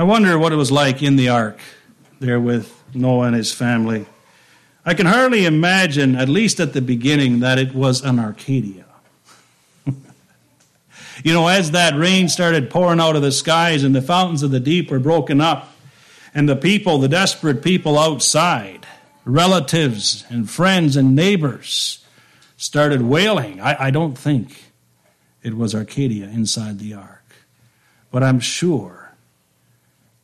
I 0.00 0.02
wonder 0.02 0.38
what 0.38 0.50
it 0.50 0.56
was 0.56 0.72
like 0.72 1.02
in 1.02 1.16
the 1.16 1.28
ark 1.28 1.60
there 2.20 2.40
with 2.40 2.74
Noah 2.94 3.26
and 3.26 3.36
his 3.36 3.52
family. 3.52 4.06
I 4.82 4.94
can 4.94 5.04
hardly 5.04 5.44
imagine, 5.44 6.16
at 6.16 6.26
least 6.26 6.58
at 6.58 6.72
the 6.72 6.80
beginning, 6.80 7.40
that 7.40 7.58
it 7.58 7.74
was 7.74 8.02
an 8.02 8.18
Arcadia. 8.18 8.86
you 9.86 11.34
know, 11.34 11.48
as 11.48 11.72
that 11.72 11.94
rain 11.98 12.30
started 12.30 12.70
pouring 12.70 12.98
out 12.98 13.14
of 13.14 13.20
the 13.20 13.30
skies 13.30 13.84
and 13.84 13.94
the 13.94 14.00
fountains 14.00 14.42
of 14.42 14.50
the 14.50 14.58
deep 14.58 14.90
were 14.90 14.98
broken 14.98 15.38
up, 15.38 15.70
and 16.32 16.48
the 16.48 16.56
people, 16.56 16.96
the 16.96 17.06
desperate 17.06 17.62
people 17.62 17.98
outside, 17.98 18.86
relatives 19.26 20.24
and 20.30 20.48
friends 20.48 20.96
and 20.96 21.14
neighbors, 21.14 22.02
started 22.56 23.02
wailing. 23.02 23.60
I, 23.60 23.88
I 23.88 23.90
don't 23.90 24.16
think 24.16 24.72
it 25.42 25.58
was 25.58 25.74
Arcadia 25.74 26.24
inside 26.24 26.78
the 26.78 26.94
ark, 26.94 27.34
but 28.10 28.22
I'm 28.22 28.40
sure 28.40 28.99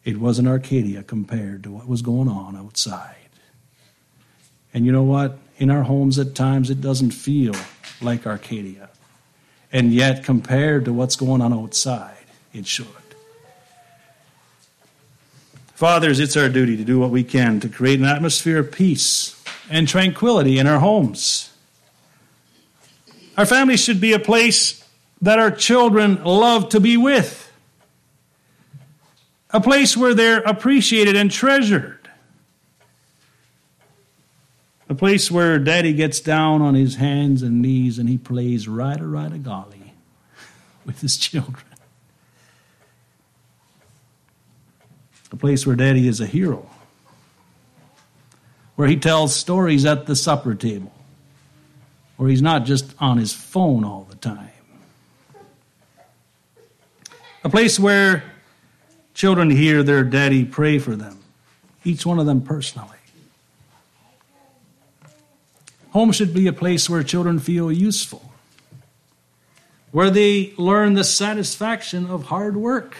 it 0.06 0.18
wasn't 0.18 0.46
Arcadia 0.46 1.02
compared 1.02 1.64
to 1.64 1.70
what 1.72 1.88
was 1.88 2.00
going 2.00 2.28
on 2.28 2.56
outside. 2.56 3.16
And 4.72 4.86
you 4.86 4.92
know 4.92 5.02
what? 5.02 5.36
In 5.58 5.68
our 5.68 5.82
homes, 5.82 6.16
at 6.20 6.36
times, 6.36 6.70
it 6.70 6.80
doesn't 6.80 7.10
feel 7.10 7.54
like 8.00 8.24
Arcadia. 8.24 8.88
And 9.72 9.92
yet, 9.92 10.22
compared 10.22 10.84
to 10.84 10.92
what's 10.92 11.16
going 11.16 11.42
on 11.42 11.52
outside, 11.52 12.24
it 12.54 12.68
should. 12.68 12.86
Fathers, 15.74 16.20
it's 16.20 16.36
our 16.36 16.48
duty 16.48 16.76
to 16.76 16.84
do 16.84 17.00
what 17.00 17.10
we 17.10 17.24
can 17.24 17.58
to 17.58 17.68
create 17.68 17.98
an 17.98 18.04
atmosphere 18.06 18.60
of 18.60 18.70
peace 18.70 19.42
and 19.68 19.88
tranquility 19.88 20.60
in 20.60 20.68
our 20.68 20.78
homes. 20.78 21.52
Our 23.36 23.44
families 23.44 23.82
should 23.82 24.00
be 24.00 24.12
a 24.12 24.20
place 24.20 24.84
that 25.20 25.40
our 25.40 25.50
children 25.50 26.22
love 26.22 26.68
to 26.70 26.80
be 26.80 26.96
with 26.96 27.45
a 29.50 29.60
place 29.60 29.96
where 29.96 30.14
they're 30.14 30.40
appreciated 30.40 31.16
and 31.16 31.30
treasured, 31.30 32.08
a 34.88 34.94
place 34.94 35.30
where 35.30 35.58
daddy 35.58 35.92
gets 35.92 36.20
down 36.20 36.62
on 36.62 36.74
his 36.74 36.96
hands 36.96 37.42
and 37.42 37.60
knees 37.62 37.98
and 37.98 38.08
he 38.08 38.18
plays 38.18 38.68
right 38.68 39.00
a 39.00 39.06
right 39.06 39.32
a 39.32 39.38
golly 39.38 39.92
with 40.84 41.00
his 41.00 41.16
children. 41.16 41.64
A 45.32 45.36
place 45.36 45.66
where 45.66 45.74
daddy 45.74 46.06
is 46.06 46.20
a 46.20 46.26
hero, 46.26 46.70
where 48.76 48.86
he 48.86 48.96
tells 48.96 49.34
stories 49.34 49.84
at 49.84 50.06
the 50.06 50.14
supper 50.14 50.54
table, 50.54 50.92
where 52.16 52.28
he's 52.28 52.42
not 52.42 52.64
just 52.64 52.94
on 53.00 53.18
his 53.18 53.32
phone 53.32 53.84
all 53.84 54.06
the 54.08 54.16
time. 54.16 54.50
A 57.42 57.48
place 57.48 57.78
where 57.78 58.22
Children 59.16 59.48
hear 59.48 59.82
their 59.82 60.04
daddy 60.04 60.44
pray 60.44 60.78
for 60.78 60.94
them, 60.94 61.18
each 61.84 62.04
one 62.04 62.18
of 62.18 62.26
them 62.26 62.42
personally. 62.42 62.98
Home 65.92 66.12
should 66.12 66.34
be 66.34 66.46
a 66.46 66.52
place 66.52 66.90
where 66.90 67.02
children 67.02 67.38
feel 67.38 67.72
useful, 67.72 68.30
where 69.90 70.10
they 70.10 70.52
learn 70.58 70.92
the 70.92 71.02
satisfaction 71.02 72.04
of 72.04 72.24
hard 72.24 72.58
work, 72.58 72.94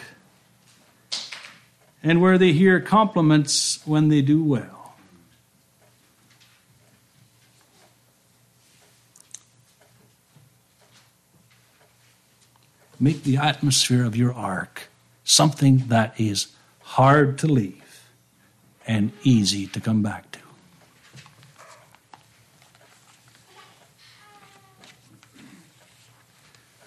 and 2.02 2.22
where 2.22 2.38
they 2.38 2.54
hear 2.54 2.80
compliments 2.80 3.86
when 3.86 4.08
they 4.08 4.22
do 4.22 4.42
well. 4.42 4.96
Make 12.98 13.22
the 13.22 13.36
atmosphere 13.36 14.06
of 14.06 14.16
your 14.16 14.32
ark 14.32 14.88
something 15.26 15.78
that 15.88 16.18
is 16.18 16.46
hard 16.80 17.36
to 17.36 17.46
leave 17.48 18.04
and 18.86 19.12
easy 19.24 19.66
to 19.66 19.80
come 19.80 20.00
back 20.00 20.30
to. 20.30 20.38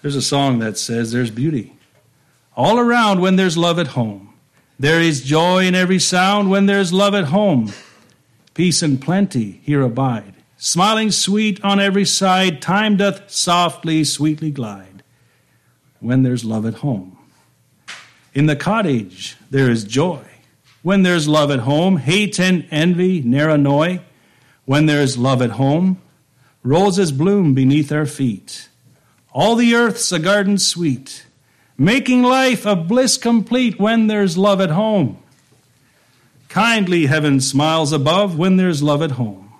There's 0.02 0.16
a 0.16 0.22
song 0.22 0.58
that 0.60 0.78
says 0.78 1.12
there's 1.12 1.30
beauty 1.30 1.76
all 2.56 2.78
around 2.78 3.20
when 3.20 3.36
there's 3.36 3.58
love 3.58 3.78
at 3.78 3.88
home. 3.88 4.32
There 4.78 5.00
is 5.00 5.22
joy 5.22 5.66
in 5.66 5.74
every 5.74 5.98
sound 5.98 6.50
when 6.50 6.64
there's 6.64 6.92
love 6.92 7.14
at 7.14 7.24
home. 7.24 7.70
Peace 8.54 8.82
and 8.82 9.00
plenty 9.00 9.60
here 9.62 9.82
abide. 9.82 10.34
Smiling 10.56 11.10
sweet 11.10 11.62
on 11.62 11.78
every 11.78 12.06
side, 12.06 12.62
time 12.62 12.96
doth 12.96 13.30
softly, 13.30 14.02
sweetly 14.04 14.50
glide 14.50 15.02
when 16.00 16.22
there's 16.22 16.44
love 16.44 16.64
at 16.64 16.74
home. 16.74 17.18
In 18.34 18.46
the 18.46 18.56
cottage 18.56 19.36
there 19.50 19.70
is 19.70 19.84
joy. 19.84 20.24
When 20.82 21.02
there's 21.02 21.28
love 21.28 21.50
at 21.50 21.60
home, 21.60 21.98
hate 21.98 22.40
and 22.40 22.66
envy 22.70 23.20
ne'er 23.22 23.50
annoy. 23.50 24.00
When 24.64 24.86
there 24.86 25.02
is 25.02 25.18
love 25.18 25.42
at 25.42 25.50
home, 25.50 26.00
roses 26.62 27.12
bloom 27.12 27.54
beneath 27.54 27.92
our 27.92 28.06
feet. 28.06 28.68
All 29.32 29.56
the 29.56 29.74
earth's 29.74 30.10
a 30.12 30.18
garden 30.18 30.58
sweet, 30.58 31.26
making 31.76 32.22
life 32.22 32.66
a 32.66 32.76
bliss 32.76 33.16
complete 33.16 33.78
when 33.78 34.06
there's 34.06 34.38
love 34.38 34.60
at 34.60 34.70
home. 34.70 35.18
Kindly 36.48 37.06
heaven 37.06 37.40
smiles 37.40 37.92
above 37.92 38.36
when 38.36 38.56
there's 38.56 38.82
love 38.82 39.02
at 39.02 39.12
home. 39.12 39.52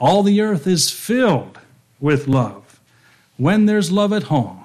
All 0.00 0.22
the 0.22 0.40
earth 0.40 0.66
is 0.66 0.90
filled 0.90 1.58
with 2.00 2.26
love 2.26 2.80
when 3.36 3.66
there's 3.66 3.92
love 3.92 4.12
at 4.12 4.24
home. 4.24 4.57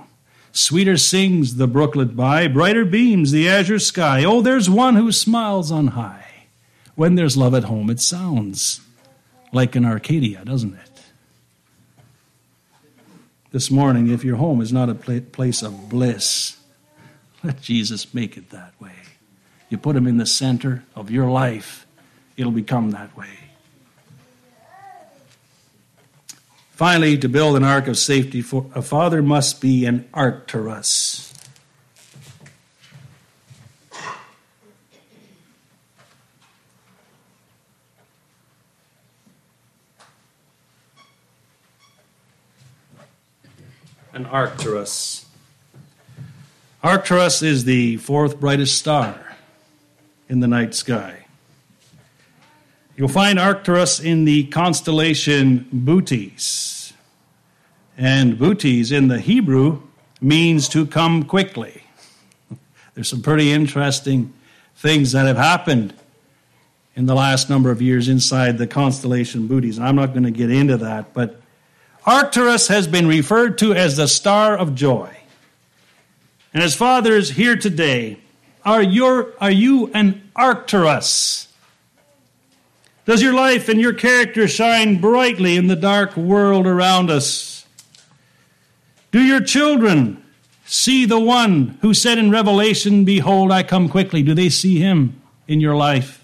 Sweeter 0.55 0.97
sings 0.97 1.55
the 1.55 1.65
brooklet 1.65 2.15
by, 2.15 2.47
brighter 2.47 2.85
beams 2.85 3.31
the 3.31 3.49
azure 3.49 3.79
sky. 3.79 4.23
Oh, 4.23 4.39
there's 4.39 4.69
one 4.69 4.95
who 4.95 5.11
smiles 5.11 5.71
on 5.71 5.87
high. 5.87 6.45
When 6.93 7.15
there's 7.15 7.35
love 7.35 7.55
at 7.55 7.63
home, 7.63 7.89
it 7.89 7.99
sounds 7.99 8.79
like 9.51 9.75
an 9.75 9.83
Arcadia, 9.83 10.45
doesn't 10.45 10.75
it? 10.75 11.01
This 13.51 13.71
morning, 13.71 14.09
if 14.09 14.23
your 14.23 14.35
home 14.35 14.61
is 14.61 14.71
not 14.71 14.89
a 14.89 14.93
place 14.93 15.63
of 15.63 15.89
bliss, 15.89 16.57
let 17.43 17.59
Jesus 17.59 18.13
make 18.13 18.37
it 18.37 18.51
that 18.51 18.79
way. 18.79 18.91
You 19.69 19.79
put 19.79 19.95
him 19.95 20.05
in 20.05 20.17
the 20.17 20.25
center 20.27 20.83
of 20.95 21.09
your 21.09 21.31
life, 21.31 21.87
it'll 22.37 22.51
become 22.51 22.91
that 22.91 23.17
way. 23.17 23.42
Finally, 26.73 27.19
to 27.19 27.29
build 27.29 27.55
an 27.55 27.63
ark 27.63 27.87
of 27.87 27.95
safety, 27.95 28.41
for 28.41 28.65
a 28.73 28.81
father 28.81 29.21
must 29.21 29.61
be 29.61 29.85
an 29.85 30.09
Arcturus. 30.11 31.31
An 44.11 44.25
Arcturus. 44.25 45.27
Arcturus 46.83 47.43
is 47.43 47.65
the 47.65 47.97
fourth 47.97 48.39
brightest 48.39 48.79
star 48.79 49.35
in 50.27 50.39
the 50.39 50.47
night 50.47 50.73
sky. 50.73 51.22
You'll 52.95 53.07
find 53.07 53.39
Arcturus 53.39 53.99
in 53.99 54.25
the 54.25 54.45
constellation 54.45 55.67
Bootes. 55.71 56.93
And 57.97 58.37
Bootes 58.37 58.91
in 58.91 59.07
the 59.07 59.19
Hebrew 59.19 59.81
means 60.21 60.69
to 60.69 60.85
come 60.85 61.23
quickly. 61.23 61.83
There's 62.93 63.09
some 63.09 63.23
pretty 63.23 63.51
interesting 63.51 64.31
things 64.75 65.11
that 65.13 65.25
have 65.25 65.37
happened 65.37 65.95
in 66.95 67.07
the 67.07 67.15
last 67.15 67.49
number 67.49 67.71
of 67.71 67.81
years 67.81 68.07
inside 68.07 68.59
the 68.59 68.67
constellation 68.67 69.47
Bootes. 69.47 69.79
I'm 69.79 69.95
not 69.95 70.13
going 70.13 70.23
to 70.23 70.31
get 70.31 70.51
into 70.51 70.77
that, 70.77 71.15
but 71.15 71.41
Arcturus 72.05 72.67
has 72.67 72.87
been 72.87 73.07
referred 73.07 73.57
to 73.59 73.73
as 73.73 73.97
the 73.97 74.07
star 74.07 74.55
of 74.55 74.75
joy. 74.75 75.17
And 76.53 76.61
as 76.61 76.75
fathers 76.75 77.31
here 77.31 77.55
today, 77.55 78.19
are, 78.63 78.83
your, 78.83 79.33
are 79.41 79.51
you 79.51 79.91
an 79.93 80.29
Arcturus? 80.35 81.47
Does 83.05 83.21
your 83.21 83.33
life 83.33 83.67
and 83.67 83.81
your 83.81 83.93
character 83.93 84.47
shine 84.47 85.01
brightly 85.01 85.57
in 85.57 85.67
the 85.67 85.75
dark 85.75 86.15
world 86.15 86.65
around 86.65 87.09
us? 87.09 87.65
Do 89.11 89.21
your 89.21 89.41
children 89.41 90.23
see 90.65 91.05
the 91.05 91.19
one 91.19 91.77
who 91.81 91.93
said 91.93 92.17
in 92.17 92.31
Revelation, 92.31 93.03
Behold, 93.03 93.51
I 93.51 93.63
come 93.63 93.89
quickly? 93.89 94.23
Do 94.23 94.33
they 94.33 94.49
see 94.49 94.79
him 94.79 95.21
in 95.47 95.59
your 95.59 95.75
life? 95.75 96.19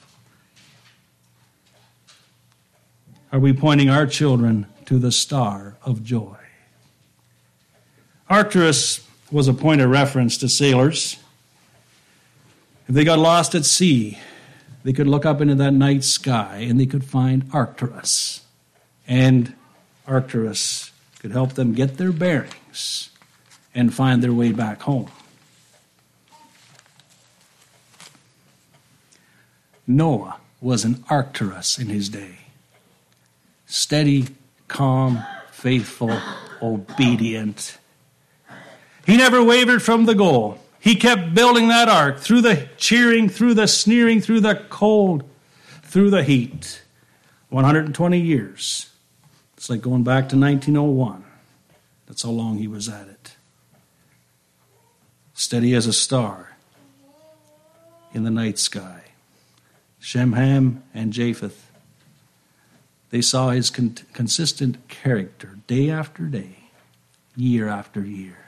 Are 3.31 3.39
we 3.39 3.53
pointing 3.53 3.89
our 3.89 4.07
children 4.07 4.65
to 4.85 4.97
the 4.97 5.11
star 5.11 5.77
of 5.83 6.03
joy? 6.03 6.35
Arcturus 8.29 9.05
was 9.31 9.47
a 9.47 9.53
point 9.53 9.81
of 9.81 9.89
reference 9.89 10.37
to 10.37 10.49
sailors. 10.49 11.17
If 12.87 12.95
they 12.95 13.03
got 13.03 13.19
lost 13.19 13.53
at 13.53 13.65
sea, 13.65 14.17
they 14.89 14.93
could 14.93 15.07
look 15.07 15.23
up 15.23 15.39
into 15.39 15.53
that 15.53 15.71
night 15.71 16.03
sky 16.03 16.65
and 16.67 16.79
they 16.79 16.85
could 16.87 17.03
find 17.03 17.47
Arcturus. 17.53 18.41
And 19.07 19.53
Arcturus 20.07 20.91
could 21.19 21.29
help 21.29 21.53
them 21.53 21.75
get 21.75 21.97
their 21.97 22.11
bearings 22.11 23.11
and 23.75 23.93
find 23.93 24.23
their 24.23 24.33
way 24.33 24.51
back 24.51 24.81
home. 24.81 25.11
Noah 29.85 30.37
was 30.59 30.83
an 30.83 31.03
Arcturus 31.07 31.77
in 31.77 31.89
his 31.89 32.09
day. 32.09 32.39
Steady, 33.67 34.29
calm, 34.67 35.23
faithful, 35.51 36.19
obedient. 36.63 37.77
He 39.05 39.17
never 39.17 39.43
wavered 39.43 39.83
from 39.83 40.05
the 40.05 40.15
goal. 40.15 40.57
He 40.79 40.95
kept 40.95 41.33
building 41.33 41.67
that 41.67 41.89
ark 41.89 42.19
through 42.19 42.41
the 42.41 42.69
cheering, 42.77 43.29
through 43.29 43.53
the 43.53 43.67
sneering, 43.67 44.21
through 44.21 44.41
the 44.41 44.55
cold, 44.69 45.23
through 45.83 46.09
the 46.09 46.23
heat. 46.23 46.81
120 47.49 48.19
years. 48.19 48.91
It's 49.57 49.69
like 49.69 49.81
going 49.81 50.03
back 50.03 50.29
to 50.29 50.37
1901. 50.37 51.25
That's 52.07 52.23
how 52.23 52.29
long 52.29 52.57
he 52.57 52.67
was 52.67 52.87
at 52.87 53.07
it. 53.07 53.35
Steady 55.33 55.73
as 55.73 55.85
a 55.85 55.93
star 55.93 56.57
in 58.13 58.23
the 58.23 58.29
night 58.29 58.57
sky. 58.57 59.03
Shem, 59.99 60.33
Ham, 60.33 60.83
and 60.93 61.11
Japheth. 61.11 61.71
They 63.09 63.21
saw 63.21 63.49
his 63.49 63.69
con- 63.69 63.97
consistent 64.13 64.87
character 64.87 65.57
day 65.67 65.89
after 65.89 66.23
day, 66.23 66.69
year 67.35 67.67
after 67.67 68.05
year. 68.05 68.38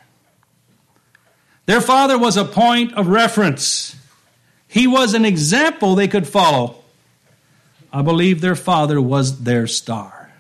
Their 1.66 1.82
father 1.82 2.18
was 2.18 2.38
a 2.38 2.46
point 2.46 2.94
of 2.94 3.08
reference. 3.08 3.96
He 4.68 4.88
was 4.88 5.14
an 5.14 5.26
example 5.26 5.96
they 5.96 6.08
could 6.08 6.28
follow. 6.28 6.78
I 7.94 8.02
believe 8.02 8.42
their 8.42 8.56
father 8.56 9.02
was 9.02 9.44
their 9.44 9.68
star. 9.68 10.32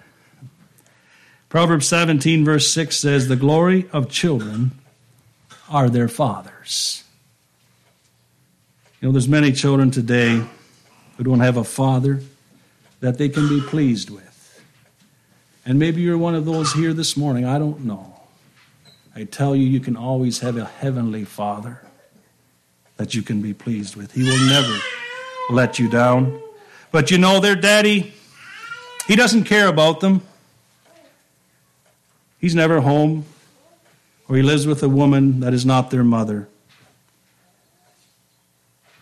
Proverbs 1.49 1.87
17, 1.87 2.45
verse 2.45 2.71
6 2.71 2.95
says, 2.95 3.27
The 3.27 3.35
glory 3.35 3.89
of 3.91 4.09
children 4.09 4.71
are 5.69 5.89
their 5.89 6.07
fathers. 6.07 7.03
You 9.01 9.07
know, 9.07 9.11
there's 9.11 9.27
many 9.27 9.51
children 9.51 9.91
today 9.91 10.45
who 11.17 11.23
don't 11.23 11.41
have 11.41 11.57
a 11.57 11.63
father 11.63 12.21
that 13.01 13.17
they 13.17 13.27
can 13.27 13.49
be 13.49 13.59
pleased 13.59 14.09
with. 14.09 14.61
And 15.65 15.77
maybe 15.77 16.01
you're 16.01 16.17
one 16.17 16.35
of 16.35 16.45
those 16.45 16.73
here 16.73 16.93
this 16.93 17.17
morning. 17.17 17.45
I 17.45 17.59
don't 17.59 17.81
know. 17.81 18.10
I 19.15 19.25
tell 19.25 19.55
you, 19.55 19.65
you 19.65 19.79
can 19.79 19.97
always 19.97 20.39
have 20.39 20.57
a 20.57 20.65
heavenly 20.65 21.25
Father 21.25 21.81
that 22.97 23.13
you 23.13 23.21
can 23.21 23.41
be 23.41 23.53
pleased 23.53 23.95
with. 23.95 24.11
He 24.13 24.23
will 24.23 24.47
never 24.47 24.77
let 25.49 25.79
you 25.79 25.89
down. 25.89 26.41
But 26.91 27.11
you 27.11 27.17
know, 27.17 27.39
their 27.39 27.55
daddy, 27.55 28.13
he 29.07 29.15
doesn't 29.15 29.45
care 29.45 29.67
about 29.67 29.99
them. 29.99 30.21
He's 32.39 32.55
never 32.55 32.81
home, 32.81 33.25
or 34.27 34.35
he 34.35 34.41
lives 34.41 34.65
with 34.65 34.81
a 34.83 34.89
woman 34.89 35.41
that 35.41 35.53
is 35.53 35.65
not 35.65 35.91
their 35.91 36.03
mother. 36.03 36.47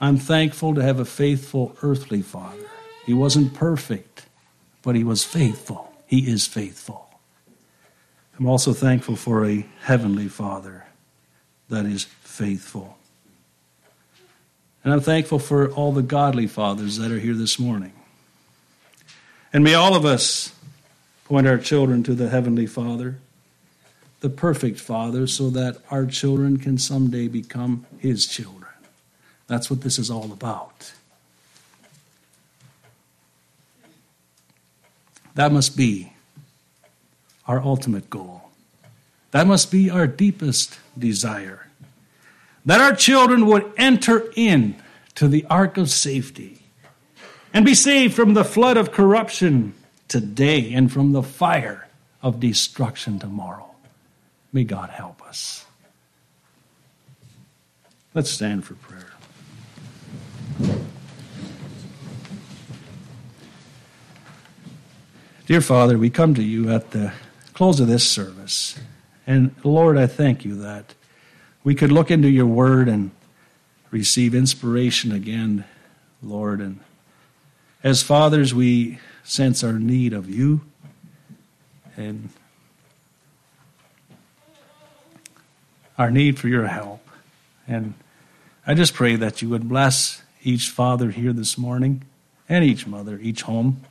I'm 0.02 0.18
thankful 0.18 0.76
to 0.76 0.82
have 0.82 1.00
a 1.00 1.06
faithful 1.06 1.76
earthly 1.82 2.22
father. 2.22 2.70
He 3.06 3.14
wasn't 3.14 3.54
perfect, 3.54 4.26
but 4.82 4.96
he 4.96 5.04
was 5.04 5.24
faithful. 5.24 5.94
He 6.06 6.32
is 6.32 6.48
faithful. 6.48 7.09
I'm 8.40 8.48
also 8.48 8.72
thankful 8.72 9.18
for 9.18 9.46
a 9.46 9.66
heavenly 9.82 10.30
Father 10.30 10.86
that 11.68 11.86
is 11.86 12.06
faithful. 12.06 12.98
And 14.82 14.94
I'm 14.94 15.02
thankful 15.02 15.40
for 15.40 15.70
all 15.72 15.92
the 15.92 16.02
godly 16.02 16.48
fathers 16.48 16.98
that 16.98 17.12
are 17.12 17.20
here 17.20 17.34
this 17.34 17.60
morning. 17.60 17.92
And 19.52 19.62
may 19.62 19.74
all 19.74 19.94
of 19.94 20.06
us 20.06 20.54
point 21.26 21.48
our 21.48 21.58
children 21.58 22.02
to 22.04 22.14
the 22.14 22.30
Heavenly 22.30 22.66
Father, 22.66 23.18
the 24.22 24.30
perfect 24.30 24.80
Father, 24.80 25.28
so 25.28 25.50
that 25.50 25.78
our 25.92 26.06
children 26.06 26.58
can 26.58 26.78
someday 26.78 27.28
become 27.28 27.86
His 27.98 28.26
children. 28.26 28.72
That's 29.48 29.70
what 29.70 29.82
this 29.82 30.00
is 30.00 30.10
all 30.10 30.32
about. 30.32 30.94
That 35.36 35.52
must 35.52 35.76
be 35.76 36.14
our 37.50 37.60
ultimate 37.64 38.12
goal. 38.12 38.44
That 39.32 39.48
must 39.48 39.72
be 39.72 39.90
our 39.90 40.06
deepest 40.06 40.78
desire. 40.98 41.66
That 42.64 42.80
our 42.80 42.96
children 42.96 43.48
would 43.48 43.74
enter 43.76 44.32
in 44.36 44.76
to 45.16 45.28
the 45.28 45.46
ark 45.50 45.76
of 45.78 45.90
safety 45.90 46.62
and 47.52 47.66
be 47.66 47.74
saved 47.74 48.14
from 48.14 48.36
the 48.36 48.44
flood 48.44 48.78
of 48.78 48.92
corruption 48.92 49.74
today 50.08 50.72
and 50.74 50.92
from 50.92 51.12
the 51.12 51.24
fire 51.24 51.88
of 52.22 52.40
destruction 52.40 53.18
tomorrow. 53.18 53.72
May 54.54 54.64
God 54.64 54.92
help 54.92 55.24
us. 55.24 55.66
Let's 58.14 58.30
stand 58.30 58.64
for 58.64 58.76
prayer. 58.76 59.08
Dear 65.48 65.62
Father, 65.62 65.98
we 65.98 66.12
come 66.12 66.36
to 66.36 66.44
you 66.44 66.70
at 66.70 66.92
the 66.92 67.12
close 67.60 67.82
of 67.82 67.90
this 67.90 68.10
service. 68.10 68.80
And 69.28 69.54
Lord, 69.66 69.98
I 69.98 70.08
thank 70.08 70.46
you 70.46 70.56
that 70.62 70.96
we 71.62 71.76
could 71.76 71.92
look 71.92 72.10
into 72.10 72.30
your 72.30 72.46
word 72.46 72.88
and 72.88 73.12
receive 73.92 74.34
inspiration 74.34 75.12
again, 75.12 75.66
Lord. 76.24 76.62
And 76.62 76.80
as 77.84 78.02
fathers, 78.02 78.54
we 78.54 79.00
sense 79.26 79.62
our 79.62 79.74
need 79.74 80.14
of 80.14 80.30
you. 80.30 80.62
And 81.98 82.30
our 85.98 86.12
need 86.12 86.40
for 86.40 86.48
your 86.48 86.68
help. 86.68 87.06
And 87.68 87.94
I 88.66 88.74
just 88.74 88.94
pray 88.94 89.18
that 89.18 89.42
you 89.42 89.50
would 89.50 89.68
bless 89.68 90.22
each 90.44 90.70
father 90.70 91.12
here 91.12 91.34
this 91.34 91.58
morning 91.58 92.04
and 92.48 92.64
each 92.64 92.88
mother, 92.88 93.20
each 93.22 93.42
home. 93.42 93.82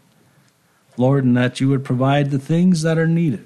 Lord, 0.96 1.24
and 1.24 1.36
that 1.36 1.60
you 1.60 1.68
would 1.68 1.84
provide 1.84 2.30
the 2.30 2.38
things 2.38 2.80
that 2.80 2.96
are 2.96 3.06
needed 3.06 3.44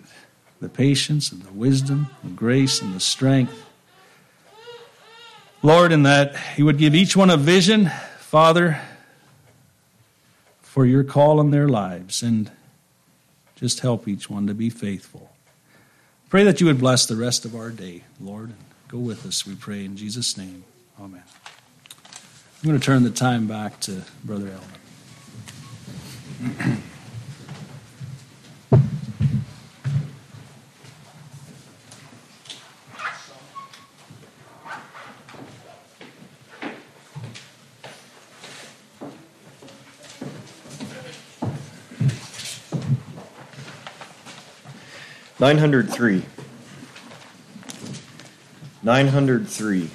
the 0.63 0.69
patience 0.69 1.33
and 1.33 1.43
the 1.43 1.53
wisdom, 1.53 2.07
the 2.23 2.31
grace 2.31 2.81
and 2.81 2.95
the 2.95 3.01
strength. 3.01 3.67
Lord, 5.61 5.93
in 5.93 6.05
that 6.05 6.35
you 6.57 6.65
would 6.65 6.79
give 6.79 6.95
each 6.95 7.17
one 7.17 7.31
a 7.31 7.37
vision, 7.37 7.91
Father, 8.19 8.81
for 10.61 10.87
your 10.87 11.05
call 11.05 11.41
in 11.41 11.51
their 11.51 11.69
lives. 11.69 12.23
And 12.23 12.51
Just 13.57 13.81
help 13.81 14.09
each 14.09 14.31
one 14.31 14.47
to 14.47 14.55
be 14.55 14.71
faithful. 14.71 15.31
Pray 16.31 16.43
that 16.45 16.61
you 16.61 16.67
would 16.67 16.81
bless 16.81 17.07
the 17.07 17.15
rest 17.15 17.45
of 17.45 17.55
our 17.55 17.71
day, 17.71 18.03
Lord. 18.21 18.49
And 18.49 18.59
go 18.89 18.99
with 18.99 19.27
us, 19.27 19.47
we 19.47 19.55
pray 19.55 19.85
in 19.85 19.97
Jesus' 19.97 20.37
name. 20.37 20.65
Amen. 21.01 21.23
I'm 22.63 22.69
going 22.69 22.79
to 22.79 22.85
turn 22.85 23.03
the 23.05 23.11
time 23.11 23.47
back 23.47 23.79
to 23.81 24.03
Brother 24.25 24.53
Elvin. 26.41 26.83
903. 45.43 46.23
903. 48.85 49.91